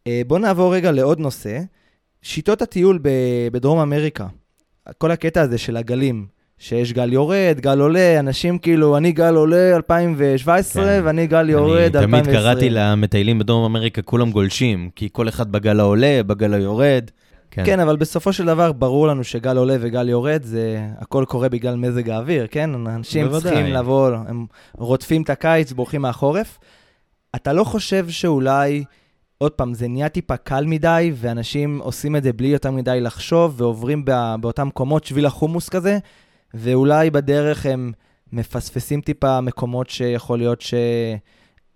[0.08, 1.60] אה, בואו נעבור רגע לעוד נושא,
[2.22, 3.00] שיטות הטיול
[3.52, 4.28] בדרום אמריקה.
[4.98, 9.76] כל הקטע הזה של הגלים, שיש גל יורד, גל עולה, אנשים כאילו, אני גל עולה
[9.76, 11.02] 2017 כן.
[11.04, 12.14] ואני גל יורד 2020.
[12.16, 17.10] אני תמיד קראתי למטיילים בדרום אמריקה, כולם גולשים, כי כל אחד בגל העולה, בגל היורד.
[17.52, 17.66] כן.
[17.66, 21.76] כן, אבל בסופו של דבר ברור לנו שגל עולה וגל יורד, זה הכל קורה בגלל
[21.76, 22.88] מזג האוויר, כן?
[22.88, 23.52] אנשים בוודאי.
[23.52, 26.60] צריכים לבוא, הם רודפים את הקיץ, בורחים מהחורף.
[27.36, 28.84] אתה לא חושב שאולי,
[29.38, 33.62] עוד פעם, זה נהיה טיפה קל מדי, ואנשים עושים את זה בלי יותר מדי לחשוב,
[33.62, 35.98] ועוברים בא, באותם מקומות שביל החומוס כזה,
[36.56, 37.92] ואולי בדרך הם
[38.32, 40.64] מפספסים טיפה מקומות שיכול להיות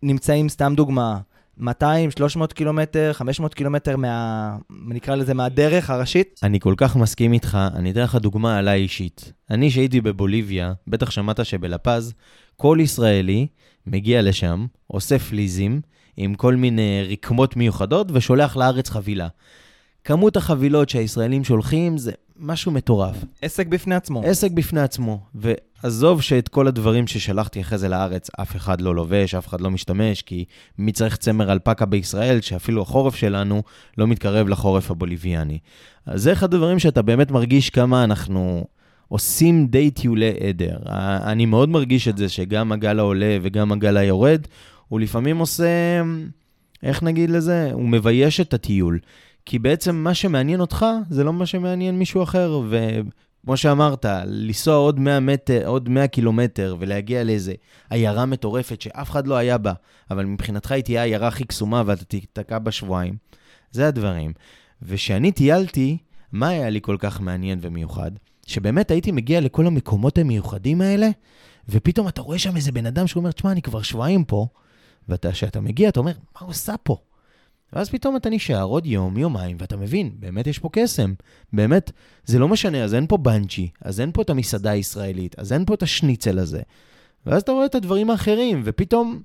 [0.04, 1.20] שנמצאים, סתם דוגמה,
[1.58, 4.58] 200, 300 קילומטר, 500 קילומטר מה...
[4.70, 6.40] נקרא לזה מהדרך הראשית?
[6.44, 9.34] אני כל כך מסכים איתך, אני אתן לך דוגמה עליי אישית.
[9.52, 12.14] אני שהייתי בבוליביה, בטח שמעת שבלפז,
[12.58, 13.48] כל ישראלי
[13.88, 15.82] מגיע לשם, עושה פליזים
[16.18, 19.28] עם כל מיני רקמות מיוחדות ושולח לארץ חבילה.
[20.10, 23.16] כמות החבילות שהישראלים שולחים זה משהו מטורף.
[23.42, 24.22] עסק בפני עצמו.
[24.26, 25.20] עסק בפני עצמו.
[25.36, 29.72] ועזוב שאת כל הדברים ששלחתי אחרי זה לארץ, אף אחד לא לובש, אף אחד לא
[29.72, 30.46] משתמש, כי
[30.78, 33.64] מי צריך צמר אלפקה בישראל, שאפילו החורף שלנו
[33.98, 35.60] לא מתקרב לחורף הבוליביאני.
[36.06, 38.66] אז זה אחד הדברים שאתה באמת מרגיש כמה אנחנו
[39.08, 40.78] עושים די טיולי עדר.
[41.24, 44.42] אני מאוד מרגיש את זה שגם הגל העולה וגם הגל היורד,
[44.88, 46.02] הוא לפעמים עושה,
[46.84, 47.70] איך נגיד לזה?
[47.74, 49.00] הוא מבייש את הטיול.
[49.50, 52.62] כי בעצם מה שמעניין אותך, זה לא מה שמעניין מישהו אחר.
[52.70, 57.54] וכמו שאמרת, לנסוע עוד 100, מטר, עוד 100 קילומטר ולהגיע לאיזה
[57.90, 59.74] עיירה מטורפת שאף אחד לא היה בה,
[60.12, 63.16] אבל מבחינתך היא תהיה העיירה הכי קסומה ואתה תיתקע בה שבועיים,
[63.72, 64.34] זה הדברים.
[64.82, 65.98] וכשאני טיילתי,
[66.32, 68.12] מה היה לי כל כך מעניין ומיוחד?
[68.48, 71.10] שבאמת הייתי מגיע לכל המקומות המיוחדים האלה,
[71.70, 74.48] ופתאום אתה רואה שם איזה בן אדם שאומר, תשמע, אני כבר שבועיים פה,
[75.10, 76.98] וכשאתה מגיע, אתה אומר, מה הוא עושה פה?
[77.74, 81.14] ואז פתאום אתה נשאר עוד יום, יומיים, ואתה מבין, באמת יש פה קסם.
[81.54, 81.92] באמת,
[82.26, 85.66] זה לא משנה, אז אין פה בנצ'י, אז אין פה את המסעדה הישראלית, אז אין
[85.66, 86.62] פה את השניצל הזה.
[87.26, 89.22] ואז אתה רואה את הדברים האחרים, ופתאום...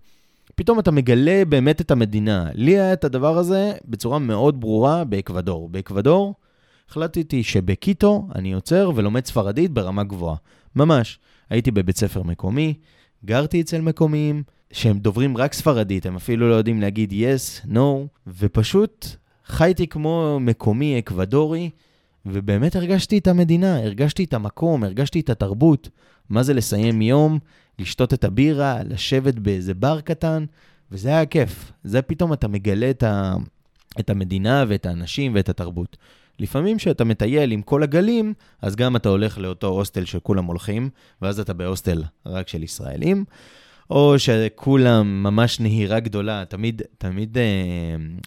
[0.55, 2.49] פתאום אתה מגלה באמת את המדינה.
[2.55, 5.69] לי היה את הדבר הזה בצורה מאוד ברורה באקוודור.
[5.69, 6.35] באקוודור
[6.89, 10.37] החלטתי שבקיטו אני עוצר ולומד ספרדית ברמה גבוהה.
[10.77, 11.19] ממש.
[11.51, 12.75] הייתי בבית ספר מקומי,
[13.25, 14.43] גרתי אצל מקומיים,
[14.75, 17.79] שהם דוברים רק ספרדית, הם אפילו לא יודעים להגיד yes, no,
[18.27, 19.07] ופשוט
[19.47, 21.71] חייתי כמו מקומי אקוודורי,
[22.27, 25.89] ובאמת הרגשתי את המדינה, הרגשתי את המקום, הרגשתי את התרבות.
[26.29, 27.39] מה זה לסיים יום,
[27.79, 30.45] לשתות את הבירה, לשבת באיזה בר קטן,
[30.93, 31.73] וזה היה כיף.
[31.85, 33.35] זה פתאום אתה מגלה את, ה...
[34.01, 35.97] את המדינה ואת האנשים ואת התרבות.
[36.39, 40.91] לפעמים כשאתה מטייל עם כל הגלים, אז גם אתה הולך לאותו הוסטל שכולם הולכים,
[41.23, 43.25] ואז אתה בהוסטל רק של ישראלים,
[43.91, 47.45] או שכולם ממש נהירה גדולה, תמיד, תמיד אה,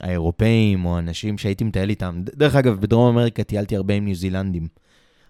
[0.02, 4.68] האירופאים או אנשים שהייתי מטייל איתם, דרך אגב, בדרום אמריקה טיילתי הרבה עם ניו זילנדים.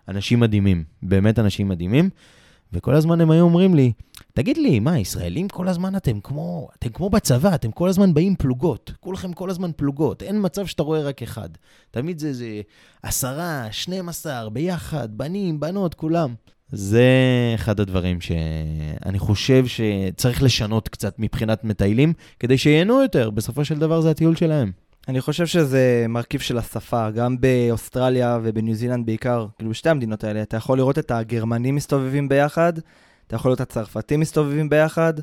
[0.08, 2.10] אנשים מדהימים, באמת אנשים מדהימים,
[2.74, 3.92] וכל הזמן הם היו אומרים לי,
[4.34, 8.36] תגיד לי, מה, ישראלים כל הזמן אתם כמו, אתם כמו בצבא, אתם כל הזמן באים
[8.36, 11.50] פלוגות, כולכם כל הזמן פלוגות, אין מצב שאתה רואה רק אחד.
[11.92, 12.62] תמיד זה, זה
[13.04, 16.34] עשרה, 12, ביחד, בנים, בנות, כולם.
[16.72, 17.06] זה
[17.56, 24.02] אחד הדברים שאני חושב שצריך לשנות קצת מבחינת מטיילים, כדי שייהנו יותר, בסופו של דבר
[24.02, 24.72] זה הטיול שלהם.
[25.08, 30.42] אני חושב שזה מרכיב של השפה, גם באוסטרליה ובניו זילנד בעיקר, כאילו בשתי המדינות האלה,
[30.42, 32.74] אתה יכול לראות את הגרמנים מסתובבים ביחד,
[33.28, 35.14] אתה יכול לראות את הצרפתים מסתובבים ביחד,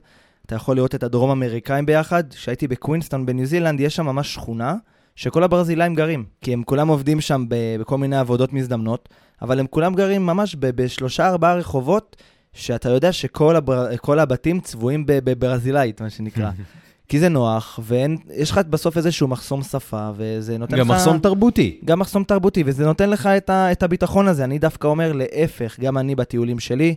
[0.47, 2.25] אתה יכול לראות את הדרום אמריקאים ביחד.
[2.33, 4.77] כשהייתי בקווינסטון בניו זילנד, יש שם ממש שכונה
[5.17, 9.09] שכל הברזילאים גרים, כי הם כולם עובדים שם בכל מיני עבודות מזדמנות,
[9.43, 12.17] אבל הם כולם גרים ממש בשלושה ארבעה רחובות,
[12.53, 13.89] שאתה יודע שכל הבר...
[14.09, 16.51] הבתים צבועים בברזילאית, מה שנקרא.
[17.09, 20.91] כי זה נוח, ויש לך בסוף איזשהו מחסום שפה, וזה נותן גם לך...
[20.91, 21.81] גם מחסום תרבותי.
[21.85, 24.45] גם מחסום תרבותי, וזה נותן לך את, ה, את הביטחון הזה.
[24.45, 26.95] אני דווקא אומר להפך, גם אני בטיולים שלי,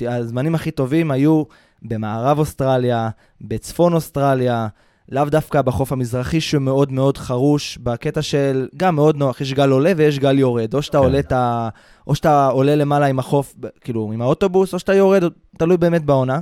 [0.00, 1.42] הזמנים הכי טובים היו
[1.82, 3.08] במערב אוסטרליה,
[3.40, 4.68] בצפון אוסטרליה,
[5.10, 9.92] לאו דווקא בחוף המזרחי שמאוד מאוד חרוש, בקטע של גם מאוד נוח, יש גל עולה
[9.96, 10.74] ויש גל יורד.
[10.74, 11.04] או שאתה, כן.
[11.04, 11.68] עולה, ה...
[12.06, 15.22] או שאתה עולה למעלה עם החוף, כאילו עם האוטובוס, או שאתה יורד,
[15.58, 16.40] תלוי באמת בעונה.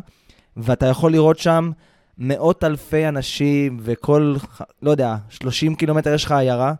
[0.56, 1.70] ואתה יכול לראות שם
[2.18, 4.36] מאות אלפי אנשים, וכל,
[4.82, 6.72] לא יודע, 30 קילומטר יש לך עיירה.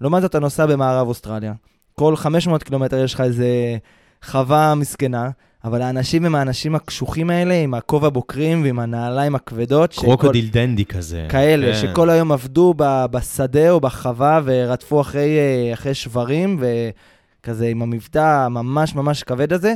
[0.00, 1.52] לעומת זאת, אתה נוסע במערב אוסטרליה.
[1.94, 3.76] כל 500 קילומטר יש לך איזה
[4.24, 5.30] חווה מסכנה,
[5.64, 9.94] אבל האנשים הם האנשים הקשוחים האלה, עם הכובע בוקרים ועם הנעליים הכבדות.
[9.94, 10.58] קרוקודיל שכל...
[10.58, 11.26] דנדי כזה.
[11.30, 11.78] כאלה, כן.
[11.80, 15.38] שכל היום עבדו ב, בשדה או בחווה ורדפו אחרי,
[15.72, 19.74] אחרי שברים, וכזה עם המבטא הממש ממש כבד הזה.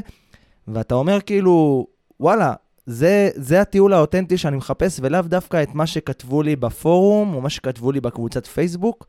[0.68, 1.86] ואתה אומר כאילו,
[2.20, 2.52] וואלה,
[2.86, 7.50] זה, זה הטיול האותנטי שאני מחפש, ולאו דווקא את מה שכתבו לי בפורום, או מה
[7.50, 9.06] שכתבו לי בקבוצת פייסבוק.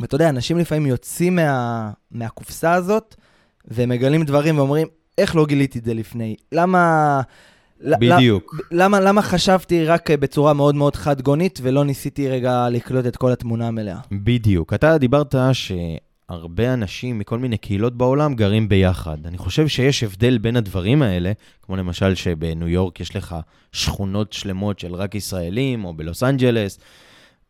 [0.00, 3.14] ואתה יודע, אנשים לפעמים יוצאים מה, מהקופסה הזאת,
[3.68, 4.86] ומגלים דברים ואומרים,
[5.18, 6.36] איך לא גיליתי את זה לפני?
[6.52, 7.20] למה...
[7.80, 8.60] בדיוק.
[8.70, 13.32] למה, למה חשבתי רק בצורה מאוד מאוד חד גונית, ולא ניסיתי רגע לקלוט את כל
[13.32, 13.98] התמונה המלאה?
[14.12, 14.74] בדיוק.
[14.74, 15.72] אתה דיברת ש...
[16.28, 19.26] הרבה אנשים מכל מיני קהילות בעולם גרים ביחד.
[19.26, 23.36] אני חושב שיש הבדל בין הדברים האלה, כמו למשל שבניו יורק יש לך
[23.72, 26.78] שכונות שלמות של רק ישראלים, או בלוס אנג'לס.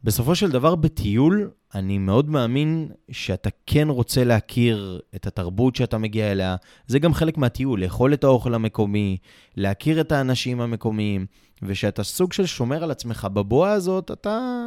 [0.05, 6.33] בסופו של דבר, בטיול, אני מאוד מאמין שאתה כן רוצה להכיר את התרבות שאתה מגיע
[6.33, 6.57] אליה.
[6.87, 9.17] זה גם חלק מהטיול, לאכול את האוכל המקומי,
[9.57, 11.27] להכיר את האנשים המקומיים,
[11.63, 14.67] ושאתה סוג של שומר על עצמך בבועה הזאת, אתה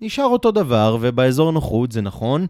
[0.00, 2.46] נשאר אותו דבר, ובאזור נוחות זה נכון.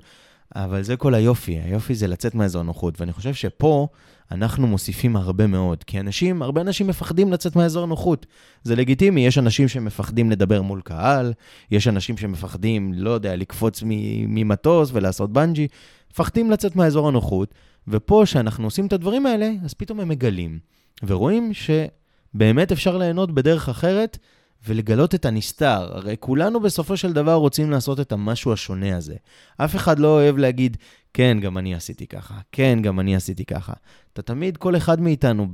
[0.54, 3.88] אבל זה כל היופי, היופי זה לצאת מהאזור נוחות, ואני חושב שפה
[4.30, 8.26] אנחנו מוסיפים הרבה מאוד, כי אנשים, הרבה אנשים מפחדים לצאת מהאזור נוחות.
[8.62, 11.32] זה לגיטימי, יש אנשים שמפחדים לדבר מול קהל,
[11.70, 13.82] יש אנשים שמפחדים, לא יודע, לקפוץ
[14.28, 15.68] ממטוס ולעשות בנג'י,
[16.12, 17.54] מפחדים לצאת מהאזור הנוחות,
[17.88, 20.58] ופה, כשאנחנו עושים את הדברים האלה, אז פתאום הם מגלים,
[21.06, 24.18] ורואים שבאמת אפשר ליהנות בדרך אחרת,
[24.66, 25.96] ולגלות את הנסתר.
[25.96, 29.14] הרי כולנו בסופו של דבר רוצים לעשות את המשהו השונה הזה.
[29.56, 30.76] אף אחד לא אוהב להגיד,
[31.14, 33.72] כן, גם אני עשיתי ככה, כן, גם אני עשיתי ככה.
[34.12, 35.48] אתה תמיד, כל אחד מאיתנו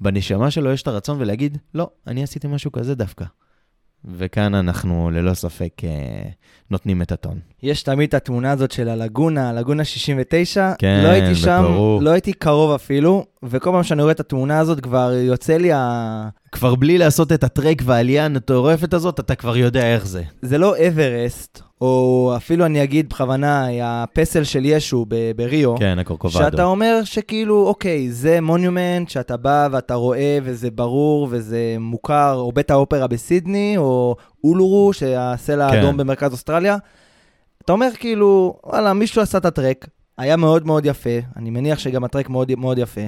[0.00, 3.24] בנשמה שלו יש את הרצון ולהגיד, לא, אני עשיתי משהו כזה דווקא.
[4.04, 6.30] וכאן אנחנו ללא ספק אה,
[6.70, 7.38] נותנים את הטון.
[7.62, 10.72] יש תמיד את התמונה הזאת של הלגונה, הלגונה 69.
[10.78, 12.02] כן, לא הייתי שם, בקרוב.
[12.02, 16.28] לא הייתי קרוב אפילו, וכל פעם שאני רואה את התמונה הזאת כבר יוצא לי ה...
[16.52, 20.22] כבר בלי לעשות את הטרק והעלייה המטורפת הזאת, אתה כבר יודע איך זה.
[20.42, 25.06] זה לא אברסט, או אפילו אני אגיד בכוונה, הפסל של ישו
[25.36, 25.78] בריו.
[25.78, 26.38] כן, הקורקובדו.
[26.38, 32.52] שאתה אומר שכאילו, אוקיי, זה מונומנט שאתה בא ואתה רואה וזה ברור וזה מוכר, או
[32.52, 35.96] בית האופרה בסידני, או אולורו, שהסלע האדום כן.
[35.96, 36.76] במרכז אוסטרליה.
[37.64, 42.04] אתה אומר כאילו, וואלה, מישהו עשה את הטרק, היה מאוד מאוד יפה, אני מניח שגם
[42.04, 43.00] הטרק מאוד מאוד יפה.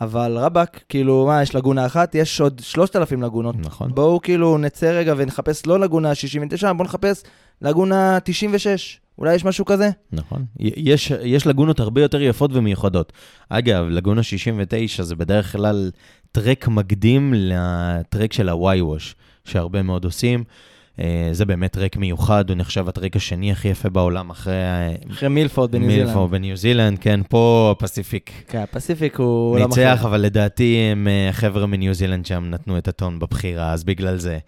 [0.00, 2.14] אבל רבאק, כאילו, מה, יש לגונה אחת?
[2.14, 3.56] יש עוד 3,000 לגונות.
[3.58, 3.94] נכון.
[3.94, 7.22] בואו כאילו נצא רגע ונחפש לא לגונה 69, בואו נחפש
[7.62, 9.00] לגונה 96.
[9.18, 9.90] אולי יש משהו כזה?
[10.12, 10.44] נכון.
[10.58, 13.12] יש, יש לגונות הרבה יותר יפות ומיוחדות.
[13.48, 15.90] אגב, לגונה 69 זה בדרך כלל
[16.32, 20.44] טרק מקדים לטרק של ה-Y-Wash, שהרבה מאוד עושים.
[21.00, 24.54] אה, זה באמת טרק מיוחד, הוא נחשב הטרק השני הכי יפה בעולם אחרי...
[25.10, 26.04] אחרי מילפורד בניו זילנד.
[26.06, 28.30] מילפורד בניו זילנד, כן, פה פסיפיק.
[28.48, 29.90] כן, הפסיפיק הוא עולם אחר.
[29.90, 34.16] ניצח, אבל לדעתי הם אה, החבר'ה מניו זילנד שם נתנו את הטון בבחירה, אז בגלל
[34.16, 34.38] זה.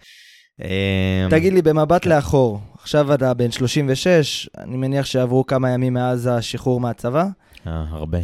[1.29, 6.79] תגיד לי, במבט לאחור, עכשיו אתה בן 36, אני מניח שעברו כמה ימים מאז השחרור
[6.79, 7.25] מהצבא.
[7.67, 8.19] אה, הרבה.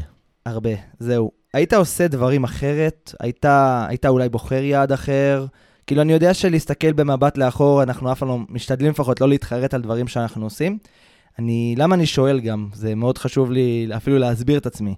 [0.45, 1.31] הרבה, זהו.
[1.53, 3.15] היית עושה דברים אחרת?
[3.19, 3.45] היית,
[3.87, 5.45] היית אולי בוחר יעד אחר?
[5.91, 9.81] כאילו, אני יודע שלהסתכל במבט לאחור, אנחנו אף פעם לא, משתדלים לפחות לא להתחרט על
[9.81, 10.77] דברים שאנחנו עושים.
[11.39, 12.69] אני, למה אני שואל גם?
[12.73, 14.95] זה מאוד חשוב לי אפילו להסביר את עצמי.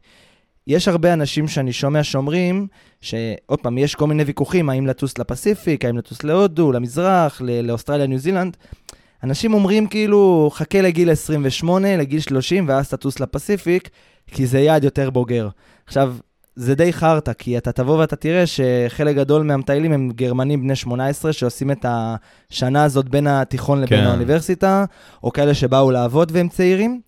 [0.67, 2.67] יש הרבה אנשים שאני שומע שאומרים,
[3.01, 8.19] שעוד פעם, יש כל מיני ויכוחים, האם לטוס לפסיפיק, האם לטוס להודו, למזרח, לאוסטרליה, ניו
[8.19, 8.57] זילנד.
[9.23, 13.89] אנשים אומרים כאילו, חכה לגיל 28, לגיל 30, ואז תטוס לפסיפיק,
[14.27, 15.49] כי זה יעד יותר בוגר.
[15.85, 16.15] עכשיו,
[16.55, 21.33] זה די חרטא, כי אתה תבוא ואתה תראה שחלק גדול מהמטיילים הם גרמנים בני 18
[21.33, 24.05] שעושים את השנה הזאת בין התיכון לבין כן.
[24.07, 24.85] האוניברסיטה,
[25.23, 27.01] או כאלה שבאו לעבוד והם צעירים.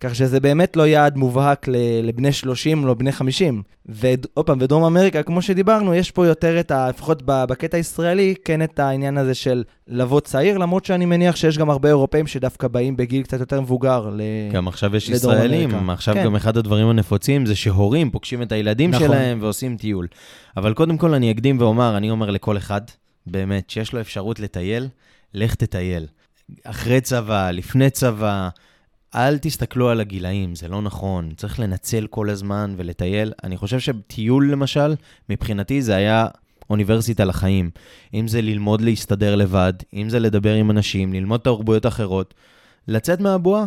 [0.00, 1.66] כך שזה באמת לא יעד מובהק
[2.02, 3.62] לבני 30 או בני 50.
[3.86, 6.88] ועוד פעם, בדרום אמריקה, כמו שדיברנו, יש פה יותר את ה...
[6.88, 11.70] לפחות בקטע הישראלי, כן את העניין הזה של לבוא צעיר, למרות שאני מניח שיש גם
[11.70, 14.20] הרבה אירופאים שדווקא באים בגיל קצת יותר מבוגר ל...
[14.52, 15.92] גם עכשיו יש ישראלים, אמריקה.
[15.92, 16.24] עכשיו כן.
[16.24, 19.06] גם אחד הדברים הנפוצים זה שהורים פוגשים את הילדים נכון.
[19.06, 20.06] שלהם ועושים טיול.
[20.56, 22.80] אבל קודם כל אני אקדים ואומר, אני אומר לכל אחד,
[23.26, 24.88] באמת, שיש לו אפשרות לטייל,
[25.34, 26.06] לך תטייל.
[26.64, 28.48] אחרי צבא, לפני צבא,
[29.14, 31.30] אל תסתכלו על הגילאים, זה לא נכון.
[31.36, 33.32] צריך לנצל כל הזמן ולטייל.
[33.44, 34.94] אני חושב שטיול, למשל,
[35.28, 36.26] מבחינתי זה היה
[36.70, 37.70] אוניברסיטה לחיים.
[38.14, 42.34] אם זה ללמוד להסתדר לבד, אם זה לדבר עם אנשים, ללמוד תרבויות אחרות,
[42.88, 43.66] לצאת מהבועה.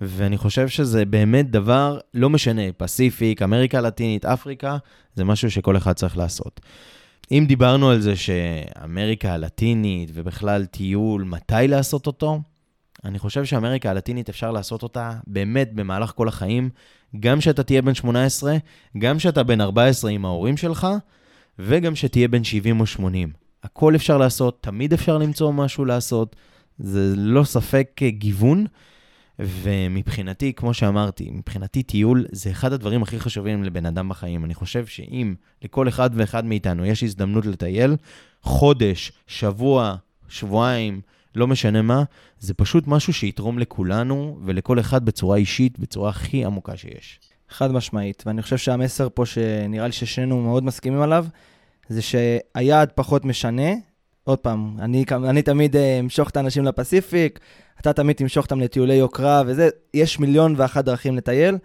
[0.00, 4.76] ואני חושב שזה באמת דבר, לא משנה, פסיפיק, אמריקה הלטינית, אפריקה,
[5.14, 6.60] זה משהו שכל אחד צריך לעשות.
[7.30, 12.40] אם דיברנו על זה שאמריקה הלטינית ובכלל טיול, מתי לעשות אותו?
[13.04, 16.70] אני חושב שאמריקה הלטינית אפשר לעשות אותה באמת במהלך כל החיים,
[17.20, 18.56] גם שאתה תהיה בן 18,
[18.98, 20.86] גם שאתה בן 14 עם ההורים שלך,
[21.58, 23.32] וגם שתהיה בן 70 או 80.
[23.62, 26.36] הכל אפשר לעשות, תמיד אפשר למצוא משהו לעשות,
[26.78, 28.66] זה לא ספק גיוון.
[29.38, 34.44] ומבחינתי, כמו שאמרתי, מבחינתי טיול זה אחד הדברים הכי חשובים לבן אדם בחיים.
[34.44, 37.96] אני חושב שאם לכל אחד ואחד מאיתנו יש הזדמנות לטייל,
[38.42, 39.96] חודש, שבוע,
[40.28, 41.00] שבועיים,
[41.34, 42.02] לא משנה מה,
[42.38, 47.20] זה פשוט משהו שיתרום לכולנו ולכל אחד בצורה אישית, בצורה הכי עמוקה שיש.
[47.48, 51.26] חד משמעית, ואני חושב שהמסר פה, שנראה לי ששנינו מאוד מסכימים עליו,
[51.88, 53.70] זה שהיעד פחות משנה.
[54.24, 57.40] עוד פעם, אני, אני תמיד אה, אמשוך את האנשים לפסיפיק,
[57.80, 61.58] אתה תמיד תמשוך אותם לטיולי יוקרה וזה, יש מיליון ואחת דרכים לטייל.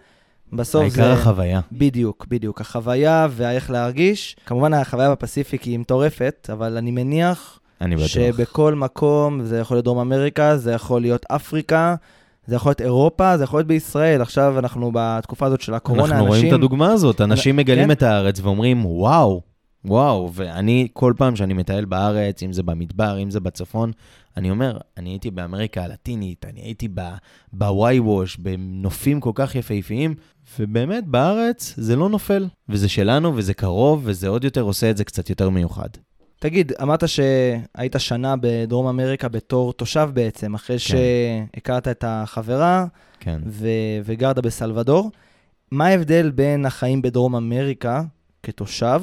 [0.52, 1.02] בסוף העיקר זה...
[1.04, 1.60] העיקר החוויה.
[1.72, 2.60] בדיוק, בדיוק.
[2.60, 4.36] החוויה ואיך להרגיש.
[4.46, 8.08] כמובן, החוויה בפסיפיק היא מטורפת, אבל אני מניח אני בטוח.
[8.08, 11.94] שבכל מקום, זה יכול להיות דרום אמריקה, זה יכול להיות אפריקה,
[12.46, 14.22] זה יכול להיות אירופה, זה יכול להיות בישראל.
[14.22, 16.28] עכשיו אנחנו בתקופה הזאת של הקורונה, אנחנו אנשים...
[16.28, 17.90] רואים את הדוגמה הזאת, אנשים מגלים כן?
[17.90, 19.42] את הארץ ואומרים, וואו,
[19.84, 23.92] וואו, ואני, כל פעם שאני מטייל בארץ, אם זה במדבר, אם זה בצפון,
[24.36, 26.88] אני אומר, אני הייתי באמריקה הלטינית, אני הייתי
[27.52, 30.14] בוואי ווש, בנופים כל כך יפהפיים,
[30.58, 35.04] ובאמת, בארץ זה לא נופל, וזה שלנו, וזה קרוב, וזה עוד יותר עושה את זה
[35.04, 35.88] קצת יותר מיוחד.
[36.42, 40.96] תגיד, אמרת שהיית שנה בדרום אמריקה בתור תושב בעצם, אחרי כן.
[41.54, 42.86] שהכרת את החברה
[43.20, 43.40] כן.
[43.46, 43.68] ו-
[44.04, 45.10] וגרת בסלבדור.
[45.70, 48.02] מה ההבדל בין החיים בדרום אמריקה
[48.42, 49.02] כתושב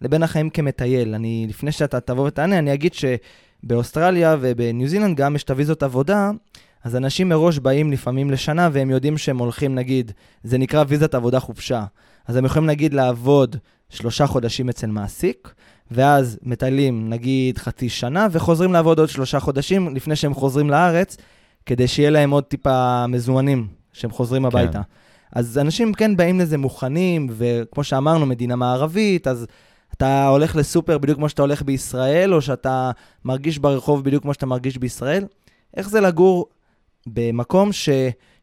[0.00, 1.14] לבין החיים כמטייל?
[1.14, 6.30] אני, לפני שאתה תבוא ותענה, אני אגיד שבאוסטרליה ובניו זילנד גם יש את הוויזות עבודה,
[6.84, 11.40] אז אנשים מראש באים לפעמים לשנה והם יודעים שהם הולכים, נגיד, זה נקרא ויזת עבודה
[11.40, 11.84] חופשה.
[12.26, 13.56] אז הם יכולים, נגיד, לעבוד
[13.90, 15.54] שלושה חודשים אצל מעסיק,
[15.90, 21.16] ואז מטיילים נגיד חצי שנה, וחוזרים לעבוד עוד שלושה חודשים לפני שהם חוזרים לארץ,
[21.66, 24.46] כדי שיהיה להם עוד טיפה מזומנים כשהם חוזרים כן.
[24.46, 24.80] הביתה.
[25.32, 29.46] אז אנשים כן באים לזה מוכנים, וכמו שאמרנו, מדינה מערבית, אז
[29.92, 32.90] אתה הולך לסופר בדיוק כמו שאתה הולך בישראל, או שאתה
[33.24, 35.24] מרגיש ברחוב בדיוק כמו שאתה מרגיש בישראל.
[35.76, 36.46] איך זה לגור
[37.06, 37.72] במקום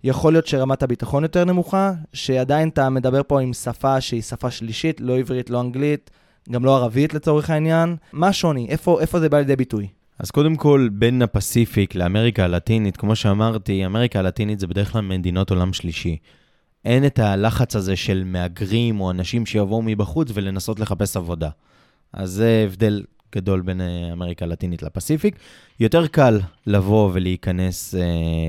[0.03, 5.01] שיכול להיות שרמת הביטחון יותר נמוכה, שעדיין אתה מדבר פה עם שפה שהיא שפה שלישית,
[5.01, 6.11] לא עברית, לא אנגלית,
[6.51, 7.95] גם לא ערבית לצורך העניין.
[8.13, 8.67] מה השוני?
[8.69, 9.87] איפה, איפה זה בא לידי ביטוי?
[10.19, 15.49] אז קודם כל, בין הפסיפיק לאמריקה הלטינית, כמו שאמרתי, אמריקה הלטינית זה בדרך כלל מדינות
[15.49, 16.17] עולם שלישי.
[16.85, 21.49] אין את הלחץ הזה של מהגרים או אנשים שיבואו מבחוץ ולנסות לחפש עבודה.
[22.13, 23.03] אז זה הבדל
[23.35, 25.35] גדול בין אה, אמריקה הלטינית לפסיפיק.
[25.79, 28.01] יותר קל לבוא ולהיכנס אה,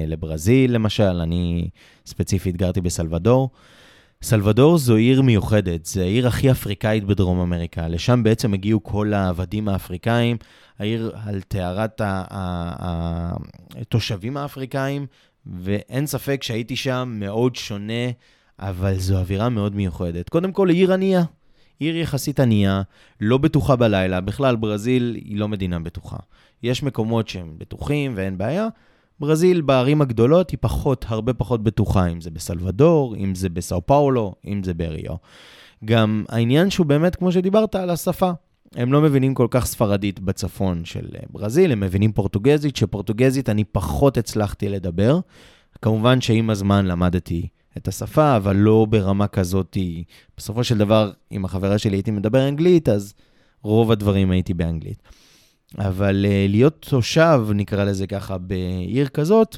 [0.07, 1.69] לברזיל, למשל, אני
[2.07, 3.51] ספציפית גרתי בסלבדור.
[4.23, 7.89] סלבדור זו עיר מיוחדת, זו העיר הכי אפריקאית בדרום אמריקה.
[7.89, 10.37] לשם בעצם הגיעו כל העבדים האפריקאים,
[10.79, 12.01] העיר על טהרת
[13.81, 15.07] התושבים האפריקאים,
[15.47, 18.11] ואין ספק שהייתי שם מאוד שונה,
[18.59, 20.29] אבל זו אווירה מאוד מיוחדת.
[20.29, 21.23] קודם כל, עיר ענייה.
[21.83, 22.83] עיר יחסית ענייה,
[23.21, 24.21] לא בטוחה בלילה.
[24.21, 26.17] בכלל, ברזיל היא לא מדינה בטוחה.
[26.63, 28.69] יש מקומות שהם בטוחים ואין בעיה,
[29.21, 34.35] ברזיל בערים הגדולות היא פחות, הרבה פחות בטוחה, אם זה בסלבדור, אם זה בסאו פאולו,
[34.47, 35.15] אם זה בריו.
[35.85, 38.31] גם העניין שהוא באמת, כמו שדיברת, על השפה.
[38.75, 43.65] הם לא מבינים כל כך ספרדית בצפון של אה, ברזיל, הם מבינים פורטוגזית, שפורטוגזית אני
[43.65, 45.21] פחות הצלחתי לדבר.
[45.83, 49.77] כמובן שעם הזמן למדתי את השפה, אבל לא ברמה כזאת.
[50.37, 53.15] בסופו של דבר, עם החברה שלי הייתי מדבר אנגלית, אז
[53.63, 55.03] רוב הדברים הייתי באנגלית.
[55.79, 59.57] אבל uh, להיות תושב, נקרא לזה ככה, בעיר כזאת,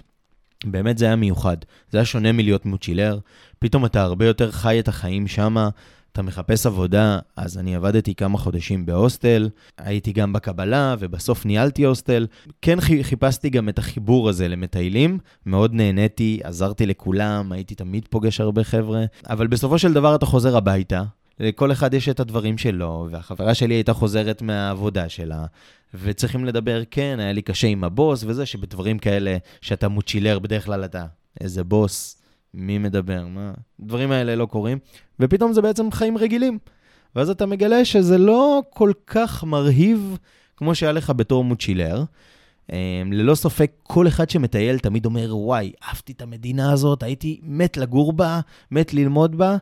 [0.64, 1.56] באמת זה היה מיוחד.
[1.90, 3.18] זה היה שונה מלהיות מוצ'ילר.
[3.58, 5.68] פתאום אתה הרבה יותר חי את החיים שמה,
[6.14, 9.48] אתה מחפש עבודה, אז אני עבדתי כמה חודשים בהוסטל,
[9.78, 12.26] הייתי גם בקבלה, ובסוף ניהלתי הוסטל.
[12.62, 18.64] כן חיפשתי גם את החיבור הזה למטיילים, מאוד נהניתי, עזרתי לכולם, הייתי תמיד פוגש הרבה
[18.64, 21.02] חבר'ה, אבל בסופו של דבר אתה חוזר הביתה,
[21.40, 25.44] לכל אחד יש את הדברים שלו, והחברה שלי הייתה חוזרת מהעבודה שלה,
[25.94, 30.84] וצריכים לדבר, כן, היה לי קשה עם הבוס וזה, שבדברים כאלה, שאתה מוצ'ילר, בדרך כלל
[30.84, 31.04] אתה,
[31.40, 32.16] איזה בוס,
[32.54, 34.78] מי מדבר, מה, הדברים האלה לא קורים,
[35.20, 36.58] ופתאום זה בעצם חיים רגילים.
[37.16, 40.18] ואז אתה מגלה שזה לא כל כך מרהיב
[40.56, 42.04] כמו שהיה לך בתור מוצ'ילר.
[42.72, 47.76] אמ, ללא ספק, כל אחד שמטייל תמיד אומר, וואי, אהבתי את המדינה הזאת, הייתי מת
[47.76, 48.40] לגור בה,
[48.70, 49.56] מת ללמוד בה,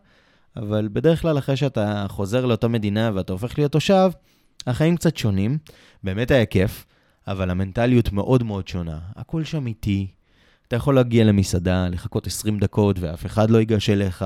[0.57, 4.11] אבל בדרך כלל אחרי שאתה חוזר לאותה מדינה ואתה הופך להיות תושב,
[4.67, 5.59] החיים קצת שונים.
[6.05, 6.87] באמת היה כיף,
[7.27, 8.99] אבל המנטליות מאוד מאוד שונה.
[9.17, 10.07] הכל שם איטי.
[10.73, 14.25] אתה יכול להגיע למסעדה, לחכות 20 דקות ואף אחד לא ייגש אליך,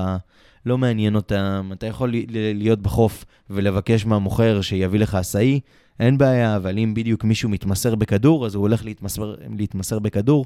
[0.65, 1.69] לא מעניין אותם.
[1.73, 2.13] אתה יכול
[2.53, 5.59] להיות בחוף ולבקש מהמוכר שיביא לך עשאי,
[5.99, 10.45] אין בעיה, אבל אם בדיוק מישהו מתמסר בכדור, אז הוא הולך להתמסר, להתמסר בכדור.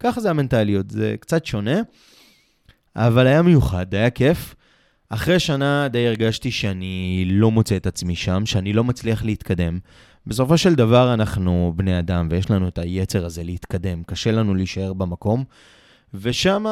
[0.00, 1.80] ככה זה המנטליות, זה קצת שונה,
[2.96, 4.54] אבל היה מיוחד, היה כיף.
[5.08, 9.78] אחרי שנה די הרגשתי שאני לא מוצא את עצמי שם, שאני לא מצליח להתקדם.
[10.26, 14.92] בסופו של דבר אנחנו בני אדם ויש לנו את היצר הזה להתקדם, קשה לנו להישאר
[14.92, 15.44] במקום.
[16.14, 16.64] ושם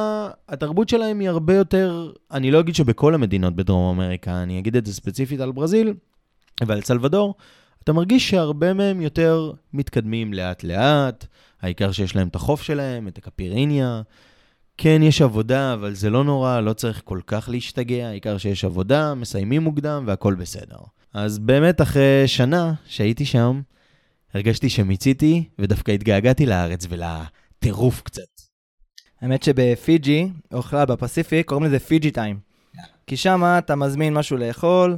[0.48, 4.86] התרבות שלהם היא הרבה יותר, אני לא אגיד שבכל המדינות בדרום אמריקה, אני אגיד את
[4.86, 5.94] זה ספציפית על ברזיל
[6.66, 7.34] ועל סלבדור,
[7.84, 11.26] אתה מרגיש שהרבה מהם יותר מתקדמים לאט-לאט,
[11.62, 14.02] העיקר שיש להם את החוף שלהם, את הקפיריניה.
[14.78, 19.14] כן, יש עבודה, אבל זה לא נורא, לא צריך כל כך להשתגע, העיקר שיש עבודה,
[19.14, 20.76] מסיימים מוקדם והכל בסדר.
[21.14, 23.60] אז באמת אחרי שנה שהייתי שם,
[24.34, 28.22] הרגשתי שמיציתי, ודווקא התגעגעתי לארץ ולטירוף קצת.
[29.20, 32.38] האמת שבפיג'י, או בכלל בפסיפיק, קוראים לזה פיג'י טיים.
[33.06, 34.96] כי שם אתה מזמין משהו לאכול,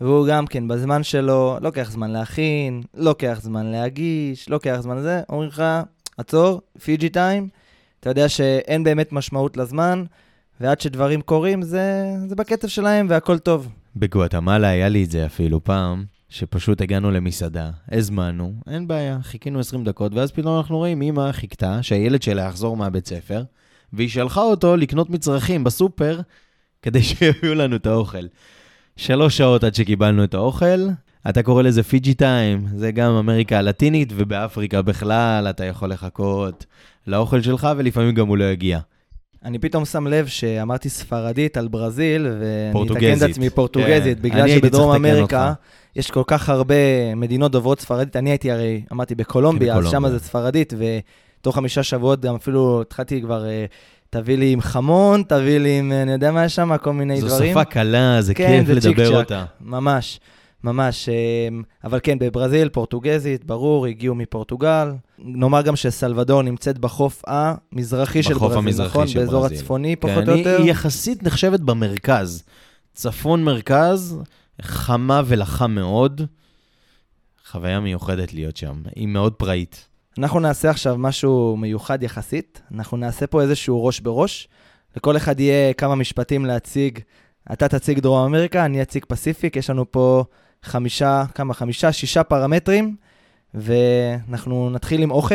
[0.00, 5.48] והוא גם כן בזמן שלו, לוקח זמן להכין, לוקח זמן להגיש, לוקח זמן לזה, אומרים
[5.48, 5.62] לך,
[6.16, 7.48] עצור, פיג'י טיים,
[8.00, 10.04] אתה יודע שאין באמת משמעות לזמן,
[10.60, 13.68] ועד שדברים קורים זה, זה בקצב שלהם והכל טוב.
[13.98, 19.84] בגואטמלה היה לי את זה אפילו פעם, שפשוט הגענו למסעדה, הזמנו, אין בעיה, חיכינו 20
[19.84, 23.42] דקות, ואז פתאום אנחנו רואים אמא חיכתה שהילד שלה יחזור מהבית ספר,
[23.92, 26.20] והיא שלחה אותו לקנות מצרכים בסופר
[26.82, 28.26] כדי שיביאו לנו את האוכל.
[28.96, 30.88] שלוש שעות עד שקיבלנו את האוכל,
[31.28, 36.66] אתה קורא לזה פיג'י טיים, זה גם אמריקה הלטינית, ובאפריקה בכלל אתה יכול לחכות
[37.06, 38.78] לאוכל שלך, ולפעמים גם הוא לא יגיע.
[39.44, 44.22] אני פתאום שם לב שאמרתי ספרדית על ברזיל, ואני אתקן את עצמי פורטוגזית, כן.
[44.22, 45.52] בגלל שבדרום אמריקה
[45.96, 46.74] יש כל כך הרבה
[47.16, 48.16] מדינות דוברות ספרדית.
[48.16, 50.72] אני הייתי הרי, אמרתי, בקולומביה, אז שם זה ספרדית,
[51.40, 53.46] ותוך חמישה שבועות גם אפילו התחלתי כבר...
[53.46, 53.64] אה,
[54.10, 57.26] תביא לי עם חמון, תביא לי עם, אני יודע מה יש שם, כל מיני זו
[57.26, 57.54] דברים.
[57.54, 59.44] זו שפה קלה, זה כן, כיף זה לדבר אותה.
[59.60, 60.20] ממש.
[60.64, 64.92] ממש, אמ, אבל כן, בברזיל, פורטוגזית, ברור, הגיעו מפורטוגל.
[65.18, 69.06] נאמר גם שסלבדור נמצאת בחוף המזרחי של ברזיל, המזרחי נכון?
[69.06, 69.58] של באזור ברזיל.
[69.58, 70.56] הצפוני, כן, פחות או יותר.
[70.62, 72.42] היא יחסית נחשבת במרכז.
[72.94, 74.18] צפון-מרכז,
[74.62, 76.22] חמה ולחה מאוד.
[77.50, 79.88] חוויה מיוחדת להיות שם, היא מאוד פראית.
[80.18, 82.62] אנחנו נעשה עכשיו משהו מיוחד יחסית.
[82.74, 84.48] אנחנו נעשה פה איזשהו ראש בראש.
[84.96, 86.98] לכל אחד יהיה כמה משפטים להציג.
[87.52, 89.56] אתה תציג דרום אמריקה, אני אציג פסיפיק.
[89.56, 90.24] יש לנו פה
[90.62, 91.54] חמישה, כמה?
[91.54, 92.96] חמישה, שישה פרמטרים,
[93.54, 95.34] ואנחנו נתחיל עם אוכל.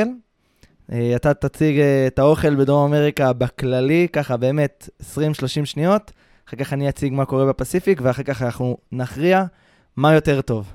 [0.92, 5.06] אה, אתה תציג אה, את האוכל בדרום אמריקה בכללי, ככה באמת 20-30
[5.66, 6.12] שניות,
[6.48, 9.44] אחר כך אני אציג מה קורה בפסיפיק, ואחר כך אנחנו נכריע
[9.98, 10.74] מה יותר טוב.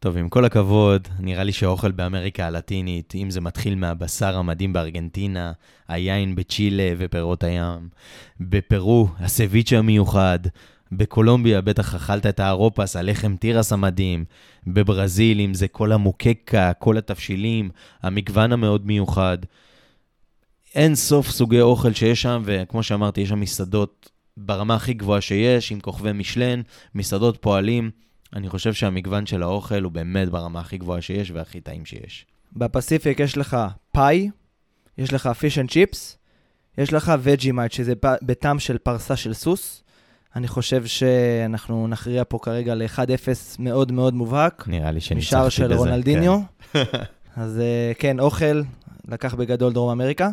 [0.00, 5.52] טוב, עם כל הכבוד, נראה לי שהאוכל באמריקה הלטינית, אם זה מתחיל מהבשר המדהים בארגנטינה,
[5.88, 7.88] היין בצ'ילה ופירות הים,
[8.40, 10.38] בפרו, הסביצ'ה המיוחד,
[10.92, 14.24] בקולומביה בטח אכלת את הארפס, הלחם תירס המדהים.
[14.66, 17.70] בברזיל, אם זה כל המוקקה, כל התבשילים,
[18.02, 19.38] המגוון המאוד מיוחד.
[20.74, 25.72] אין סוף סוגי אוכל שיש שם, וכמו שאמרתי, יש שם מסעדות ברמה הכי גבוהה שיש,
[25.72, 26.60] עם כוכבי מישלן,
[26.94, 27.90] מסעדות פועלים.
[28.32, 32.26] אני חושב שהמגוון של האוכל הוא באמת ברמה הכי גבוהה שיש והכי טעים שיש.
[32.52, 33.56] בפסיפיק יש לך
[33.92, 34.30] פאי,
[34.98, 36.18] יש לך fish and chips,
[36.78, 39.82] יש לך וג'ימייט, שזה ב- בטעם של פרסה של סוס.
[40.36, 42.98] אני חושב שאנחנו נכריע פה כרגע ל-1-0
[43.58, 45.50] מאוד מאוד מובהק, נראה לי שניצחתי משער בזה.
[45.50, 46.40] של רונלדיניו.
[47.36, 48.62] אז אה, כן, אוכל,
[49.08, 50.28] לקח בגדול דרום אמריקה.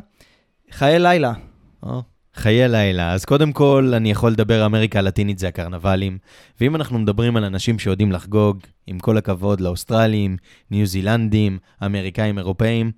[0.72, 1.34] חיי לילה,
[1.82, 1.90] כן.
[2.36, 3.14] חיי לילה.
[3.14, 6.18] אז קודם כל, אני יכול לדבר אמריקה הלטינית זה הקרנבלים.
[6.62, 10.38] ואם אנחנו מדברים על אנשים שיודעים לחגוג, עם כל הכבוד לאוסטרלים,
[10.72, 12.92] ניו זילנדים, אמריקאים, אירופאים,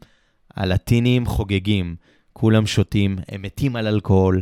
[0.56, 1.96] הלטינים חוגגים.
[2.34, 4.42] כולם שותים, הם מתים על אלכוהול,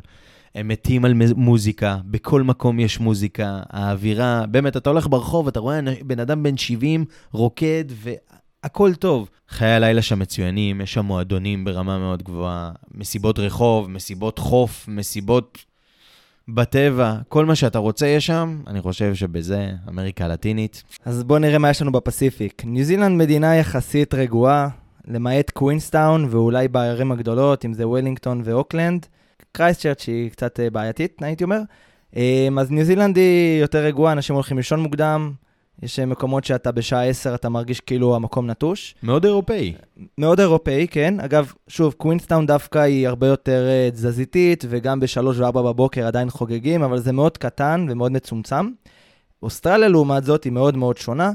[0.55, 5.79] הם מתים על מוזיקה, בכל מקום יש מוזיקה, האווירה, באמת, אתה הולך ברחוב, אתה רואה
[6.05, 9.29] בן אדם בן 70 רוקד, והכל טוב.
[9.49, 15.65] חיי הלילה שם מצוינים, יש שם מועדונים ברמה מאוד גבוהה, מסיבות רחוב, מסיבות חוף, מסיבות
[16.47, 20.83] בטבע, כל מה שאתה רוצה יש שם, אני חושב שבזה אמריקה הלטינית.
[21.05, 22.61] אז בואו נראה מה יש לנו בפסיפיק.
[22.65, 24.67] ניו זילנד מדינה יחסית רגועה,
[25.07, 29.05] למעט קווינסטאון ואולי בערים הגדולות, אם זה וולינגטון ואוקלנד.
[29.57, 31.59] קרייסטצ'רץ' היא קצת אה, בעייתית, הייתי אומר.
[32.15, 35.31] אה, אז ניו זילנד היא יותר רגועה, אנשים הולכים לישון מוקדם.
[35.83, 38.95] יש אה, מקומות שאתה בשעה 10 אתה מרגיש כאילו המקום נטוש.
[39.03, 39.73] מאוד אירופאי.
[40.17, 41.19] מאוד אירופאי, כן.
[41.19, 46.99] אגב, שוב, קווינסטאון דווקא היא הרבה יותר תזזיתית, וגם ב-3 ו-4 בבוקר עדיין חוגגים, אבל
[46.99, 48.69] זה מאוד קטן ומאוד מצומצם.
[49.43, 51.31] אוסטרליה, לעומת זאת, היא מאוד מאוד שונה.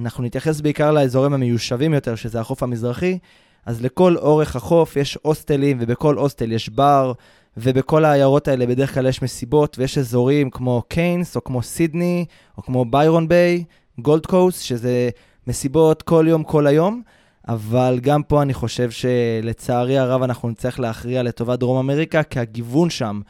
[0.00, 3.18] אנחנו נתייחס בעיקר לאזורים המיושבים יותר, שזה החוף המזרחי.
[3.66, 7.12] אז לכל אורך החוף יש הוסטלים, ובכל הוסטל יש בר,
[7.56, 12.24] ובכל העיירות האלה בדרך כלל יש מסיבות, ויש אזורים כמו קיינס, או כמו סידני,
[12.58, 13.64] או כמו ביירון ביי,
[13.98, 15.10] גולד קוסט, שזה
[15.46, 17.02] מסיבות כל יום, כל היום.
[17.48, 22.90] אבל גם פה אני חושב שלצערי הרב אנחנו נצטרך להכריע לטובת דרום אמריקה, כי הגיוון
[22.90, 23.20] שם,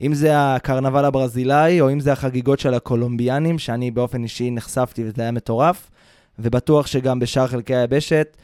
[0.00, 5.22] אם זה הקרנבל הברזילאי, או אם זה החגיגות של הקולומביאנים, שאני באופן אישי נחשפתי וזה
[5.22, 5.90] היה מטורף,
[6.38, 8.36] ובטוח שגם בשאר חלקי היבשת,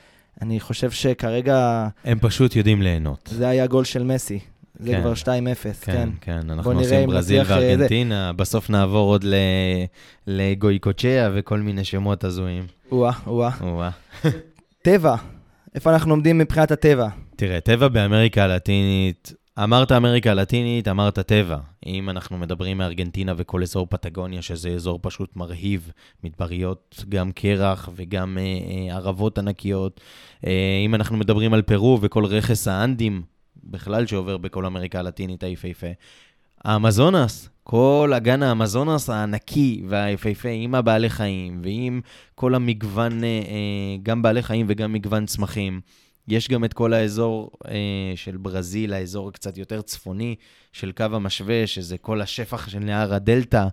[0.42, 3.28] אני חושב שכרגע הם פשוט יודעים ליהנות.
[3.32, 4.38] זה היה גול של מסי.
[4.78, 5.00] זה כן.
[5.00, 5.92] כבר 2-0, כן.
[5.92, 7.54] כן, כן, אנחנו עושים ברזיל אה, זה.
[7.54, 9.24] וארגנטינה, בסוף נעבור עוד
[10.26, 12.66] לגויקוצ'יה וכל מיני שמות הזויים.
[12.92, 13.50] או-אה, או-אה.
[13.60, 13.90] או-אה.
[14.82, 15.16] טבע,
[15.74, 17.08] איפה אנחנו עומדים מבחינת הטבע?
[17.36, 21.58] תראה, טבע באמריקה הלטינית, אמרת אמריקה הלטינית, אמרת טבע.
[21.86, 25.92] אם אנחנו מדברים מארגנטינה וכל אזור פטגוניה, שזה אזור פשוט מרהיב,
[26.24, 30.00] מדבריות, גם קרח וגם אה, אה, ערבות ענקיות.
[30.46, 33.22] אה, אם אנחנו מדברים על פרו וכל רכס האנדים,
[33.70, 35.86] בכלל שעובר בכל אמריקה הלטינית היפהפה.
[36.64, 42.00] האמזונס, כל אגן האמזונס הענקי והיפהפה, עם הבעלי חיים ועם
[42.34, 45.80] כל המגוון, אה, אה, גם בעלי חיים וגם מגוון צמחים.
[46.28, 50.34] יש גם את כל האזור אה, של ברזיל, האזור קצת יותר צפוני
[50.72, 53.66] של קו המשווה, שזה כל השפח של נהר הדלתא.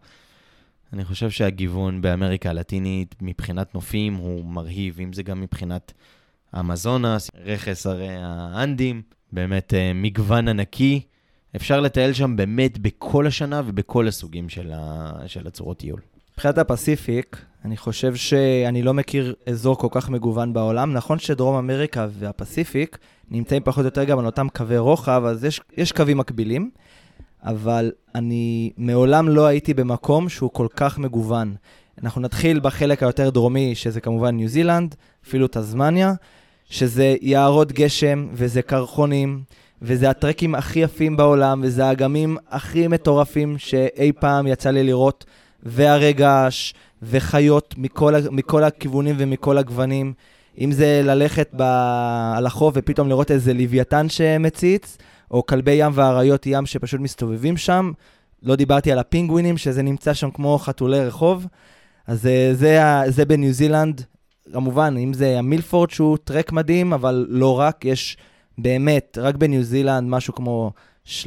[0.94, 5.94] אני חושב שהגיוון באמריקה הלטינית מבחינת נופים הוא מרהיב, אם זה גם מבחינת
[6.52, 9.02] האמזונס, רכס הרי האנדים,
[9.34, 11.02] באמת אה, מגוון ענקי.
[11.56, 15.12] אפשר לטייל שם באמת בכל השנה ובכל הסוגים של, ה...
[15.28, 16.00] של הצורות טיול.
[16.34, 20.94] מבחינת הפסיפיק, אני חושב שאני לא מכיר אזור כל כך מגוון בעולם.
[20.94, 22.98] נכון שדרום אמריקה והפסיפיק
[23.32, 26.70] נמצאים פחות או יותר גם על אותם קווי רוחב, אז יש, יש קווים מקבילים,
[27.44, 31.56] אבל אני מעולם לא הייתי במקום שהוא כל כך מגוון.
[32.04, 34.96] אנחנו נתחיל בחלק היותר דרומי, שזה כמובן ניו זילנד,
[35.28, 36.14] אפילו תזמניה,
[36.74, 39.42] שזה יערות גשם וזה קרחונים.
[39.82, 45.26] וזה הטרקים הכי יפים בעולם, וזה האגמים הכי מטורפים שאי פעם יצא לי לראות,
[45.64, 50.14] והרגש, וחיות מכל, מכל הכיוונים ומכל הגוונים.
[50.60, 51.62] אם זה ללכת ב...
[52.38, 54.98] על החוף ופתאום לראות איזה לוויתן שמציץ,
[55.32, 57.92] או כלבי ים ואריות ים שפשוט מסתובבים שם.
[58.44, 61.48] לא דיברתי על הפינגווינים, שזה נמצא שם כמו חתולי רחוב.
[62.08, 64.02] אז אה, זה, ה- זה בניו זילנד.
[64.52, 68.18] כמובן, אם זה המילפורד שהוא טרק מדהים, אבל לא רק, יש
[68.58, 70.72] באמת, רק בניו זילנד משהו כמו
[71.08, 71.24] 3,000-4,000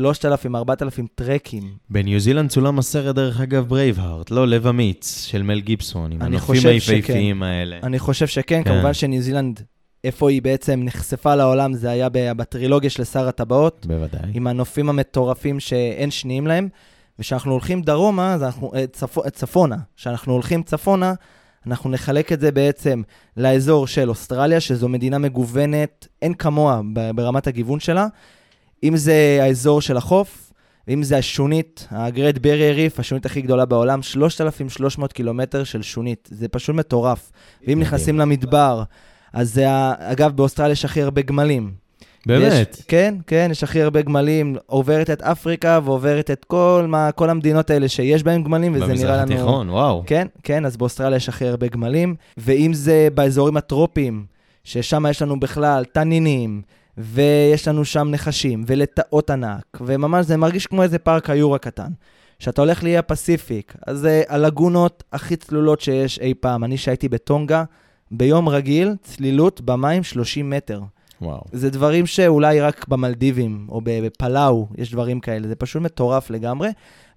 [1.15, 1.63] טרקים.
[1.91, 6.67] בניו זילנד צולם הסרט, דרך אגב, ברייבהארט, לא לב אמיץ, של מל גיבסון, עם הנופים
[6.67, 7.79] היפהפיים האלה.
[7.83, 8.71] אני חושב שכן, כן.
[8.71, 9.63] כמובן שניו זילנד,
[10.05, 14.31] איפה היא בעצם נחשפה לעולם, זה היה בטרילוגיה של שר הטבעות, בוודאי.
[14.35, 16.69] עם הנופים המטורפים שאין שניים להם.
[17.19, 18.85] וכשאנחנו הולכים דרומה, אנחנו, אה,
[19.25, 21.15] אה, צפונה, כשאנחנו הולכים צפונה,
[21.67, 23.03] אנחנו נחלק את זה בעצם
[23.37, 26.81] לאזור של אוסטרליה, שזו מדינה מגוונת, אין כמוה
[27.15, 28.07] ברמת הגיוון שלה.
[28.85, 30.53] אם זה האזור של החוף,
[30.89, 36.29] ואם זה השונית, הגרד ברי ריף, השונית הכי גדולה בעולם, 3,300 קילומטר של שונית.
[36.33, 37.33] זה פשוט מטורף.
[37.67, 37.81] ואם.
[37.81, 38.83] נכנסים למדבר,
[39.33, 39.67] אז זה,
[39.99, 41.86] אגב, באוסטרליה יש הכי הרבה גמלים.
[42.27, 42.77] באמת?
[42.79, 44.57] יש, כן, כן, יש הכי הרבה גמלים.
[44.67, 49.11] עוברת את אפריקה ועוברת את כל, מה, כל המדינות האלה שיש בהן גמלים, וזה במזרח
[49.11, 49.35] נראה לנו...
[49.35, 50.03] התיכון, וואו.
[50.07, 52.15] כן, כן, אז באוסטרליה יש הכי הרבה גמלים.
[52.37, 54.25] ואם זה באזורים הטרופיים,
[54.65, 56.63] ששם יש לנו בכלל תנינים,
[56.99, 61.91] ויש לנו שם נחשים, ולטאות ענק, וממש זה מרגיש כמו איזה פארק היורו הקטן.
[62.39, 66.65] כשאתה הולך לאי הפסיפיק, אז זה הלגונות הכי צלולות שיש אי פעם.
[66.65, 67.65] אני שהייתי בטונגה,
[68.11, 70.81] ביום רגיל, צלילות במים 30 מטר.
[71.23, 71.41] וואו.
[71.53, 76.69] זה דברים שאולי רק במלדיבים או בפלאו יש דברים כאלה, זה פשוט מטורף לגמרי.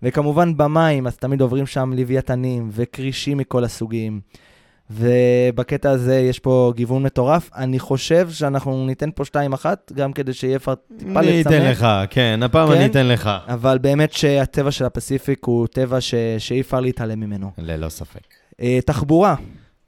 [0.03, 4.21] וכמובן במים, אז תמיד עוברים שם לוויתנים וכרישים מכל הסוגים.
[4.91, 7.49] ובקטע הזה יש פה גיוון מטורף.
[7.55, 11.53] אני חושב שאנחנו ניתן פה 2-1, גם כדי שיהיה כבר טיפה אני לצמק.
[11.53, 12.75] אתן לך, כן, הפעם כן?
[12.75, 13.29] אני אתן לך.
[13.47, 16.15] אבל באמת שהטבע של הפסיפיק הוא טבע ש...
[16.37, 17.51] שאי אפשר להתעלם ממנו.
[17.57, 18.19] ללא ספק.
[18.61, 19.35] אה, תחבורה,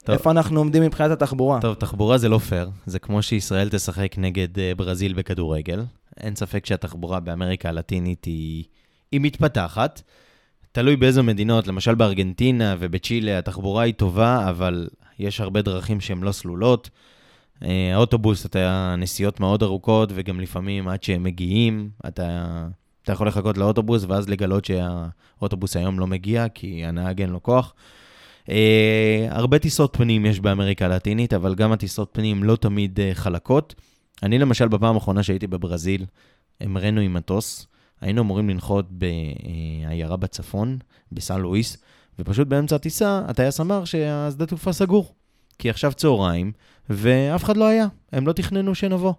[0.04, 0.12] טוב.
[0.12, 1.60] איפה אנחנו עומדים מבחינת התחבורה?
[1.60, 2.70] טוב, תחבורה זה לא פייר.
[2.86, 5.84] זה כמו שישראל תשחק נגד אה, ברזיל בכדורגל.
[6.16, 8.64] אין ספק שהתחבורה באמריקה הלטינית היא,
[9.12, 10.02] היא מתפתחת.
[10.72, 14.88] תלוי באיזה מדינות, למשל בארגנטינה ובצ'ילה התחבורה היא טובה, אבל
[15.18, 16.90] יש הרבה דרכים שהן לא סלולות.
[17.64, 22.66] אה, האוטובוס, אתה נסיעות מאוד ארוכות, וגם לפעמים עד שהם מגיעים, אתה,
[23.02, 27.74] אתה יכול לחכות לאוטובוס, ואז לגלות שהאוטובוס היום לא מגיע, כי הנהג אין לו כוח.
[28.48, 33.74] אה, הרבה טיסות פנים יש באמריקה הלטינית, אבל גם הטיסות פנים לא תמיד אה, חלקות.
[34.22, 36.06] אני למשל, בפעם האחרונה שהייתי בברזיל,
[36.60, 37.66] המראנו עם מטוס,
[38.00, 40.78] היינו אמורים לנחות בעיירה בצפון,
[41.12, 41.76] בסן לואיס,
[42.18, 45.14] ופשוט באמצע הטיסה, הטייס אמר שהשדה תעופה סגור.
[45.58, 46.52] כי עכשיו צהריים,
[46.90, 49.12] ואף אחד לא היה, הם לא תכננו שנבוא.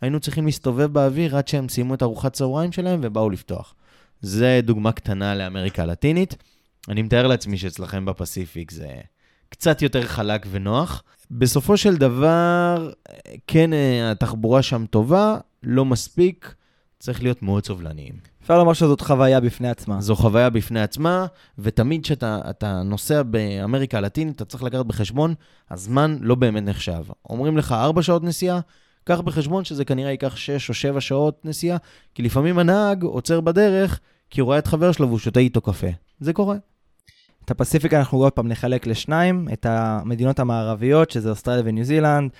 [0.00, 3.74] היינו צריכים להסתובב באוויר עד שהם סיימו את ארוחת צהריים שלהם ובאו לפתוח.
[4.20, 6.36] זה דוגמה קטנה לאמריקה הלטינית.
[6.88, 8.88] אני מתאר לעצמי שאצלכם בפסיפיק זה
[9.48, 11.02] קצת יותר חלק ונוח.
[11.30, 12.90] בסופו של דבר,
[13.46, 16.54] כן, אה, התחבורה שם טובה, לא מספיק,
[16.98, 18.14] צריך להיות מאוד סובלניים.
[18.42, 20.00] אפשר לומר שזאת חוויה בפני עצמה.
[20.00, 21.26] זו חוויה בפני עצמה,
[21.58, 25.34] ותמיד כשאתה אתה נוסע באמריקה הלטינית, אתה צריך לקחת בחשבון,
[25.70, 27.04] הזמן לא באמת נחשב.
[27.30, 28.60] אומרים לך 4 שעות נסיעה,
[29.04, 31.78] קח בחשבון שזה כנראה ייקח 6 או 7 שעות נסיעה,
[32.14, 34.00] כי לפעמים הנהג עוצר בדרך,
[34.30, 35.86] כי הוא רואה את חבר שלו והוא שותה איתו קפה.
[36.20, 36.56] זה קורה.
[37.44, 42.30] את הפסיפיק אנחנו עוד פעם נחלק לשניים, את המדינות המערביות, שזה אוסטרליה וניו זילנד,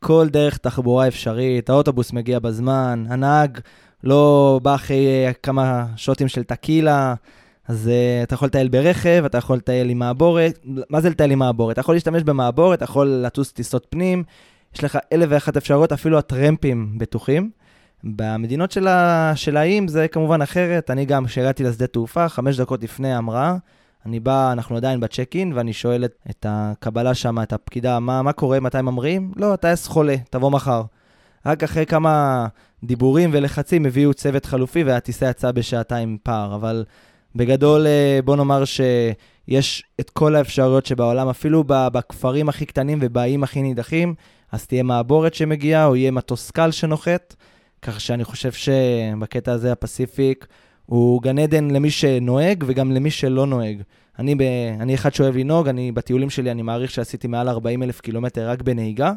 [0.00, 3.58] כל דרך תחבורה אפשרית, האוטובוס מגיע בזמן, הנהג
[4.04, 7.14] לא בא אחרי אה, כמה שוטים של טקילה,
[7.68, 10.58] אז uh, אתה יכול לטייל ברכב, אתה יכול לטייל עם מעבורת.
[10.90, 11.72] מה זה לטייל עם מעבורת?
[11.72, 14.24] אתה יכול להשתמש במעבורת, אתה יכול לטוס טיסות פנים,
[14.74, 17.50] יש לך אלף ואחת אפשרויות, אפילו הטרמפים בטוחים.
[18.14, 23.56] במדינות של, האיים זה כמובן אחרת, אני גם, כשהגעתי לשדה תעופה, חמש דקות לפני ההמראה,
[24.06, 28.22] אני בא, אנחנו עדיין בצ'ק אין, ואני שואל את, את הקבלה שם, את הפקידה, מה,
[28.22, 29.32] מה קורה, מתי ממריאים?
[29.36, 30.82] לא, הטייס חולה, תבוא מחר.
[31.46, 32.46] רק אחרי כמה
[32.84, 36.84] דיבורים ולחצים הביאו צוות חלופי והטיסה יצאה בשעתיים פער, אבל
[37.36, 43.62] בגדול אה, בוא נאמר שיש את כל האפשרויות שבעולם, אפילו בכפרים הכי קטנים ובאיים הכי
[43.62, 44.14] נידחים,
[44.52, 47.34] אז תהיה מעבורת שמגיעה או יהיה מטוס קל שנוחת,
[47.86, 50.46] כך שאני חושב שבקטע הזה הפסיפיק
[50.86, 53.82] הוא גן עדן למי שנוהג וגם למי שלא נוהג.
[54.18, 54.42] אני, ב,
[54.80, 58.62] אני אחד שאוהב לנהוג, אני בטיולים שלי, אני מעריך שעשיתי מעל 40 אלף קילומטר רק
[58.62, 59.12] בנהיגה,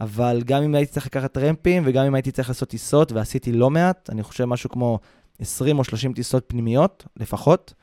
[0.00, 3.70] אבל גם אם הייתי צריך לקחת טרמפים וגם אם הייתי צריך לעשות טיסות, ועשיתי לא
[3.70, 4.98] מעט, אני חושב משהו כמו
[5.38, 7.74] 20 או 30 טיסות פנימיות לפחות,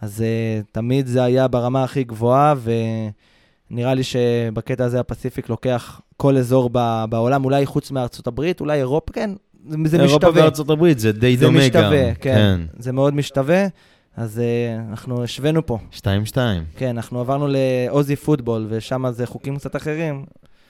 [0.00, 2.54] אז uh, תמיד זה היה ברמה הכי גבוהה,
[3.70, 8.78] ונראה לי שבקטע הזה הפסיפיק לוקח כל אזור ב, בעולם, אולי חוץ מארצות הברית, אולי
[8.78, 9.30] אירופה, כן,
[9.68, 10.42] זה, זה אירופה משתווה.
[10.42, 11.64] וארצות הברית זה די זה דומה גם.
[11.66, 12.60] משתווה, כן.
[12.78, 13.66] זה מאוד משתווה,
[14.16, 15.78] אז uh, אנחנו השווינו פה.
[15.92, 16.02] 2-2.
[16.76, 20.24] כן, אנחנו עברנו לעוזי פוטבול, ושם זה חוקים קצת אחרים.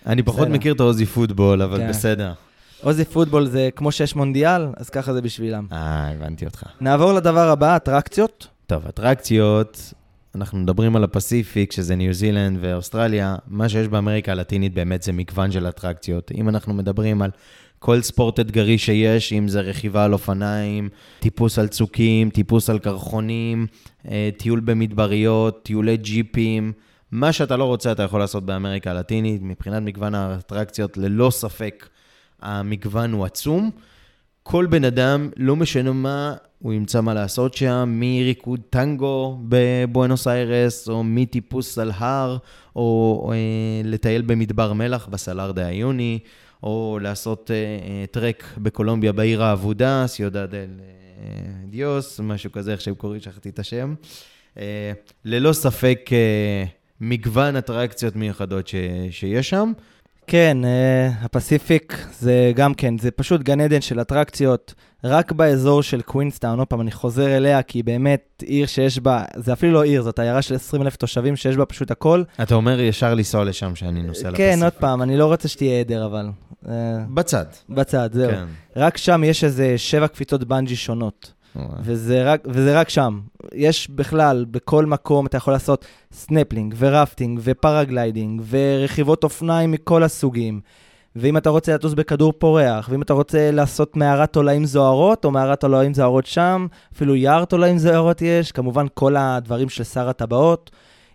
[0.07, 0.55] אני פחות בסדר.
[0.55, 1.89] מכיר את העוזי פוטבול, אבל כן.
[1.89, 2.33] בסדר.
[2.83, 5.67] עוזי פוטבול זה כמו שיש מונדיאל, אז ככה זה בשבילם.
[5.73, 6.63] אה, הבנתי אותך.
[6.81, 8.47] נעבור לדבר הבא, אטרקציות.
[8.67, 9.93] טוב, אטרקציות,
[10.35, 13.37] אנחנו מדברים על הפסיפיק, שזה ניו זילנד ואוסטרליה.
[13.49, 16.33] מה שיש באמריקה הלטינית באמת זה מגוון של אטרקציות.
[16.35, 17.31] אם אנחנו מדברים על
[17.79, 20.89] כל ספורט אתגרי שיש, אם זה רכיבה על אופניים,
[21.21, 23.67] טיפוס על צוקים, טיפוס על קרחונים,
[24.09, 26.73] אה, טיול במדבריות, טיולי ג'יפים,
[27.13, 29.43] מה שאתה לא רוצה אתה יכול לעשות באמריקה הלטינית.
[29.43, 31.89] מבחינת מגוון האטרקציות, ללא ספק
[32.43, 33.71] המגוון הוא עצום.
[34.43, 40.89] כל בן אדם, לא משנה מה, הוא ימצא מה לעשות שם, מריקוד טנגו בבואנוס איירס,
[40.89, 42.37] או מטיפוס על הר,
[42.77, 43.37] או, או אה,
[43.85, 46.19] לטייל במדבר מלח בסלאר דה עיוני,
[46.63, 51.25] או לעשות אה, אה, טרק בקולומביה בעיר האבודה, סיודה דל אה,
[51.67, 53.95] דיוס, משהו כזה, איך שהם קוראים, שכחתי את השם.
[55.25, 56.11] ללא ספק
[57.01, 58.75] מגוון אטרקציות מיוחדות ש,
[59.11, 59.73] שיש שם.
[60.27, 60.59] כן,
[61.23, 66.69] הפסיפיק זה גם כן, זה פשוט גן עדן של אטרקציות, רק באזור של קווינסטאון, עוד
[66.69, 70.19] פעם, אני חוזר אליה, כי היא באמת עיר שיש בה, זה אפילו לא עיר, זאת
[70.19, 72.23] עיירה של 20 אלף תושבים שיש בה פשוט הכל.
[72.43, 74.37] אתה אומר ישר לנסוע לשם שאני נוסע לפסיפיק.
[74.37, 76.27] כן, עוד פעם, אני לא רוצה שתהיה עדר, אבל...
[76.69, 76.75] אה,
[77.15, 77.45] בצד.
[77.69, 78.31] בצד, זהו.
[78.31, 78.45] כן.
[78.77, 81.33] רק שם יש איזה שבע קפיצות בנג'י שונות.
[81.81, 83.21] וזה רק, וזה רק שם.
[83.55, 90.61] יש בכלל, בכל מקום אתה יכול לעשות סנפלינג ורפטינג ופרגליידינג ורכיבות אופניים מכל הסוגים.
[91.17, 95.61] ואם אתה רוצה לטוס בכדור פורח, ואם אתה רוצה לעשות מערת תולעים זוהרות, או מערת
[95.61, 100.71] תולעים זוהרות שם, אפילו יער תולעים זוהרות יש, כמובן כל הדברים של שר הטבעות.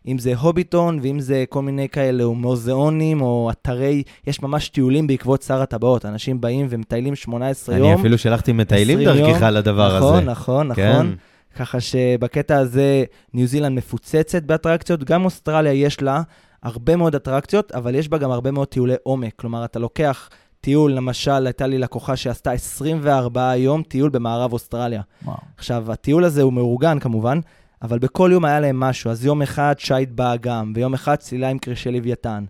[0.08, 5.08] אם זה הוביטון, ואם זה כל מיני כאלה, או מוזיאונים, או אתרי, יש ממש טיולים
[5.08, 6.06] בעקבות שר הטבעות.
[6.06, 8.00] אנשים באים ומטיילים 18 אני יום.
[8.00, 9.32] אפילו שלחתי מטיילים 20 יום.
[9.32, 10.26] דרכך לדבר נכון, הזה.
[10.26, 10.92] נכון, כן.
[10.92, 11.16] נכון.
[11.56, 16.22] ככה שבקטע הזה ניו זילנד מפוצצת באטרקציות, גם אוסטרליה יש לה
[16.64, 19.34] הרבה מאוד אטרקציות, אבל יש בה גם הרבה מאוד טיולי עומק.
[19.36, 20.30] כלומר, אתה לוקח
[20.62, 25.02] טיול, למשל, הייתה לי לקוחה שעשתה 24 יום טיול במערב אוסטרליה.
[25.26, 25.38] וואו.
[25.58, 27.40] עכשיו, הטיול הזה הוא מאורגן כמובן,
[27.82, 29.12] אבל בכל יום היה להם משהו.
[29.12, 32.44] אז יום אחד שיט באגם, ויום אחד צלילה עם קרשי לוויתן,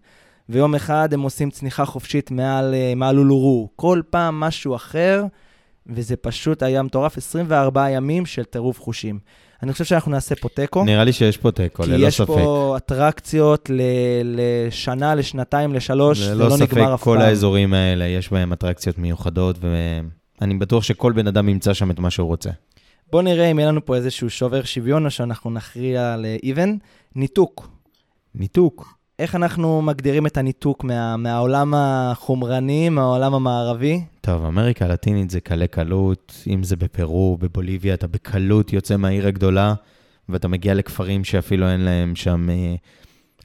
[0.49, 3.69] ויום אחד הם עושים צניחה חופשית מעל, אה, מעל אולורו.
[3.75, 5.23] כל פעם משהו אחר,
[5.88, 7.17] וזה פשוט היה מטורף.
[7.17, 9.19] 24 ימים של טירוף חושים.
[9.63, 10.84] אני חושב שאנחנו נעשה פה תיקו.
[10.84, 12.27] נראה לי שיש פה תיקו, כי ללא יש ספק.
[12.27, 13.82] פה אטרקציות ל-
[14.23, 17.13] לשנה, לשנתיים, לשלוש, זה ללא לא ספק, נגמר אף פעם.
[17.13, 19.55] כל האזורים האלה, יש בהם אטרקציות מיוחדות,
[20.41, 22.49] ואני בטוח שכל בן אדם ימצא שם את מה שהוא רוצה.
[23.12, 26.70] בואו נראה אם יהיה לנו פה איזשהו שובר שוויון, או שאנחנו נכריע ל-even.
[27.16, 27.70] ניתוק.
[28.36, 28.97] ניתוק.
[29.20, 34.01] איך אנחנו מגדירים את הניתוק מה, מהעולם החומרני, מהעולם המערבי?
[34.22, 39.74] טוב, אמריקה הלטינית זה קלי קלות, אם זה בפרו, בבוליביה, אתה בקלות יוצא מהעיר הגדולה,
[40.30, 42.76] ואתה מגיע לכפרים שאפילו אין להם שם, אה,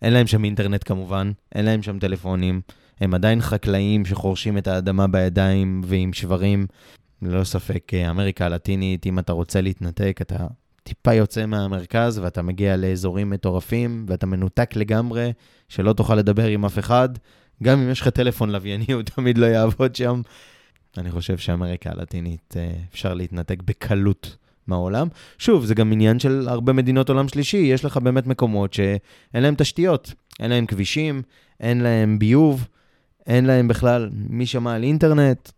[0.03, 2.61] אין להם שם אינטרנט כמובן, אין להם שם טלפונים,
[3.01, 6.67] הם עדיין חקלאים שחורשים את האדמה בידיים ועם שברים.
[7.23, 10.47] ללא ספק, אה, אמריקה הלטינית, אם אתה רוצה להתנתק, אתה
[10.83, 15.33] טיפה יוצא מהמרכז ואתה מגיע לאזורים מטורפים, ואתה מנותק לגמרי,
[15.69, 17.09] שלא תוכל לדבר עם אף אחד.
[17.63, 20.23] גם אם יש לך טלפון לווייני, הוא תמיד לא יעבוד שם.
[20.99, 24.37] אני חושב שאמריקה הלטינית, אה, אפשר להתנתק בקלות
[24.67, 25.09] מהעולם.
[25.39, 29.55] שוב, זה גם עניין של הרבה מדינות עולם שלישי, יש לך באמת מקומות שאין להם
[29.59, 31.23] תשתיות, אין להם כבישים,
[31.61, 32.69] אין להם ביוב,
[33.27, 35.51] אין להם בכלל מי שמע על אינטרנט.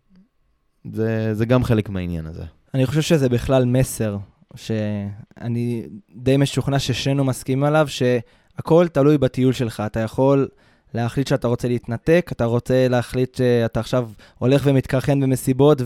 [0.92, 2.42] זה, זה גם חלק מהעניין הזה.
[2.74, 4.16] אני חושב שזה בכלל מסר,
[4.54, 9.82] שאני די משוכנע ששנינו מסכימים עליו, שהכל תלוי בטיול שלך.
[9.86, 10.48] אתה יכול
[10.94, 15.82] להחליט שאתה רוצה להתנתק, אתה רוצה להחליט שאתה עכשיו הולך ומתקרחן במסיבות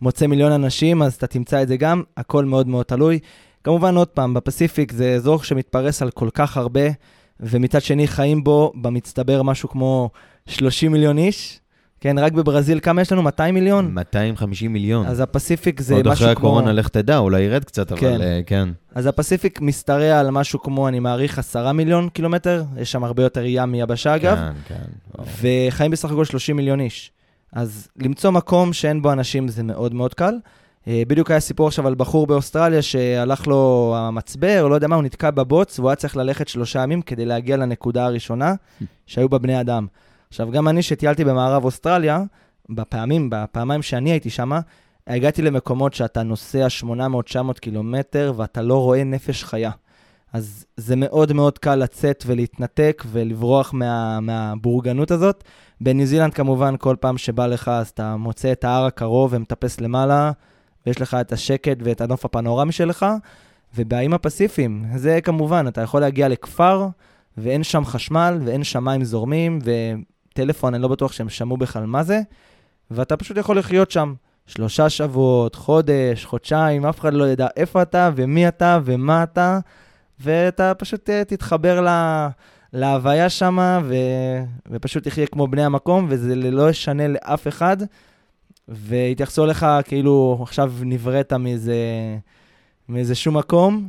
[0.00, 3.18] ומוצא מיליון אנשים, אז אתה תמצא את זה גם, הכל מאוד מאוד תלוי.
[3.64, 6.88] כמובן, עוד פעם, בפסיפיק זה אזור שמתפרס על כל כך הרבה,
[7.40, 10.10] ומצד שני חיים בו במצטבר משהו כמו
[10.46, 11.59] 30 מיליון איש.
[12.00, 13.22] כן, רק בברזיל כמה יש לנו?
[13.22, 13.94] 200 מיליון?
[13.94, 15.06] 250 מיליון.
[15.06, 16.48] אז הפסיפיק זה עוד משהו אחרי כמו...
[16.48, 18.20] הקורונה, לך תדע, אולי ירד קצת, אבל כן.
[18.20, 18.68] אה, כן.
[18.94, 23.42] אז הפסיפיק משתרע על משהו כמו, אני מעריך, 10 מיליון קילומטר, יש שם הרבה יותר
[23.44, 25.22] ים מיבשה אגב, כן, כן.
[25.68, 27.12] וחיים בסך הכל 30 מיליון איש.
[27.52, 30.34] אז למצוא מקום שאין בו אנשים זה מאוד מאוד קל.
[30.88, 35.04] אה, בדיוק היה סיפור עכשיו על בחור באוסטרליה שהלך לו המצבר, לא יודע מה, הוא
[35.04, 38.54] נתקע בבוץ, והוא היה צריך ללכת שלושה ימים כדי להגיע לנקודה הראשונה
[39.06, 39.86] שהיו בה בני אדם.
[40.30, 42.22] עכשיו, גם אני שטיילתי במערב אוסטרליה,
[42.68, 44.52] בפעמים, בפעמיים שאני הייתי שם,
[45.06, 46.86] הגעתי למקומות שאתה נוסע 800-900
[47.60, 49.70] קילומטר ואתה לא רואה נפש חיה.
[50.32, 55.44] אז זה מאוד מאוד קל לצאת ולהתנתק ולברוח מה, מהבורגנות הזאת.
[55.80, 60.32] בניו זילנד כמובן, כל פעם שבא לך, אז אתה מוצא את ההר הקרוב ומטפס למעלה,
[60.86, 63.06] ויש לך את השקט ואת הנוף הפנורמי שלך.
[63.76, 66.88] ובאיים הפסיפיים, זה כמובן, אתה יכול להגיע לכפר,
[67.38, 69.58] ואין שם חשמל, ואין שמיים זורמים,
[70.40, 72.20] וטלפון, אני לא בטוח שהם שמעו בכלל מה זה,
[72.90, 74.14] ואתה פשוט יכול לחיות שם.
[74.46, 79.58] שלושה שבועות, חודש, חודשיים, אף אחד לא ידע איפה אתה ומי אתה ומה אתה,
[80.20, 81.88] ואתה פשוט אה, תתחבר ל...
[82.72, 83.94] להוויה שם, ו...
[84.70, 87.76] ופשוט תחיה כמו בני המקום, וזה לא ישנה לאף אחד,
[88.68, 91.76] ויתייחסו אליך כאילו עכשיו נבראת מאיזה,
[92.88, 93.88] מאיזה שום מקום.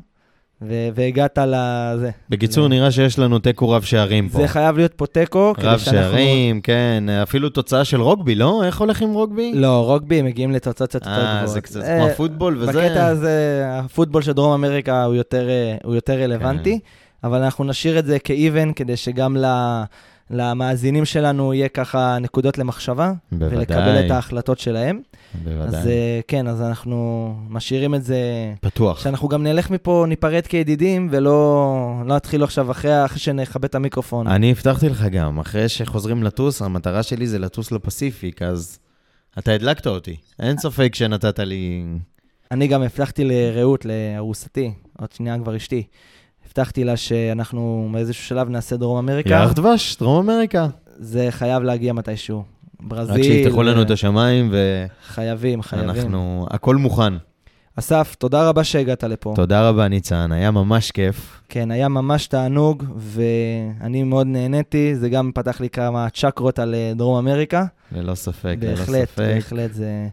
[0.62, 2.10] והגעת לזה.
[2.30, 4.38] בקיצור, נראה שיש לנו תיקו רב שערים פה.
[4.42, 5.80] זה חייב להיות פה תיקו, רב.
[5.80, 8.64] שערים, כן, אפילו תוצאה של רוגבי, לא?
[8.64, 9.52] איך הולך עם רוגבי?
[9.56, 11.42] לא, רוגבי הם מגיעים לתוצאות קצת יותר גבוהות.
[11.42, 12.72] אה, זה קצת אה, כמו הפוטבול וזה.
[12.72, 17.28] בקטע הזה, הפוטבול של דרום אמריקה הוא יותר, אה, הוא יותר רלוונטי, כן.
[17.28, 19.46] אבל אנחנו נשאיר את זה כאיבן, כדי שגם ל...
[20.32, 23.58] למאזינים שלנו יהיה ככה נקודות למחשבה, בוודאי.
[23.58, 25.00] ולקבל את ההחלטות שלהם.
[25.44, 25.80] בוודאי.
[25.80, 28.20] אז אה, כן, אז אנחנו משאירים את זה,
[28.62, 29.04] פתוח.
[29.04, 31.32] שאנחנו גם נלך מפה, ניפרד כידידים, ולא
[32.06, 34.28] לא נתחיל עכשיו אחרי, אחרי שנכבה את המיקרופון.
[34.28, 38.80] אני הבטחתי לך גם, אחרי שחוזרים לטוס, המטרה שלי זה לטוס לפסיפיק, אז
[39.40, 40.16] אתה הדלקת אותי.
[40.40, 41.84] אין ספק שנתת לי...
[42.52, 45.84] אני גם הבטחתי לרעות, לארוסתי, עוד שנייה כבר אשתי,
[46.52, 49.30] הבטחתי לה שאנחנו באיזשהו שלב נעשה דרום אמריקה.
[49.30, 50.68] ירח דבש, דרום אמריקה.
[50.98, 52.44] זה חייב להגיע מתישהו.
[52.80, 53.16] ברזיל.
[53.16, 54.54] רק שיפתחו לנו אה, את השמיים,
[55.08, 55.90] חייבים, חייבים.
[55.90, 56.48] ואנחנו...
[56.50, 57.14] הכל מוכן.
[57.80, 59.34] אסף, תודה רבה שהגעת לפה.
[59.36, 61.42] תודה רבה, ניצן, היה ממש כיף.
[61.50, 64.96] כן, היה ממש תענוג, ואני מאוד נהניתי.
[64.96, 67.66] זה גם פתח לי כמה צ'קרות על אה, דרום אמריקה.
[67.92, 69.18] ללא ספק, ללא בהחלט, ספק.
[69.18, 70.08] בהחלט, זה...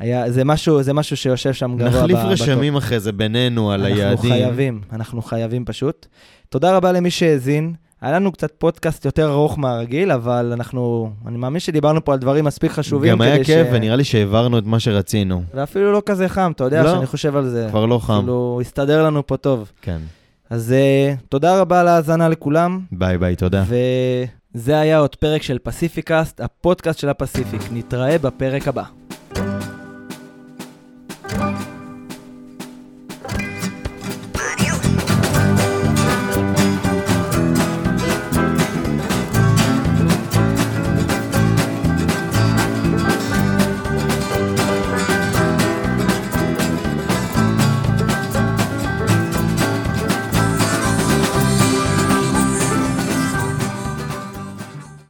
[0.00, 1.88] היה, זה משהו, זה משהו שיושב שם גבוה.
[1.88, 2.30] נחליף ב- בטופ.
[2.32, 4.06] רשמים אחרי זה בינינו על היעדים.
[4.10, 6.06] אנחנו חייבים, אנחנו חייבים פשוט.
[6.48, 7.72] תודה רבה למי שהאזין.
[8.00, 12.44] היה לנו קצת פודקאסט יותר ארוך מהרגיל, אבל אנחנו, אני מאמין שדיברנו פה על דברים
[12.44, 13.10] מספיק חשובים.
[13.12, 15.42] גם היה כיף, ש- ונראה לי שהעברנו את מה שרצינו.
[15.54, 17.66] ואפילו לא כזה חם, אתה יודע לא, שאני חושב על זה.
[17.70, 18.18] כבר לא חם.
[18.18, 19.72] כאילו, הסתדר לנו פה טוב.
[19.82, 19.98] כן.
[20.50, 20.74] אז
[21.18, 23.64] אה, תודה רבה על ההאזנה לכולם, ביי ביי, תודה.
[24.54, 27.60] וזה היה עוד פרק של פסיפיקאסט, הפודקאסט של הפסיפיק.
[27.72, 28.82] נתראה בפרק הבא.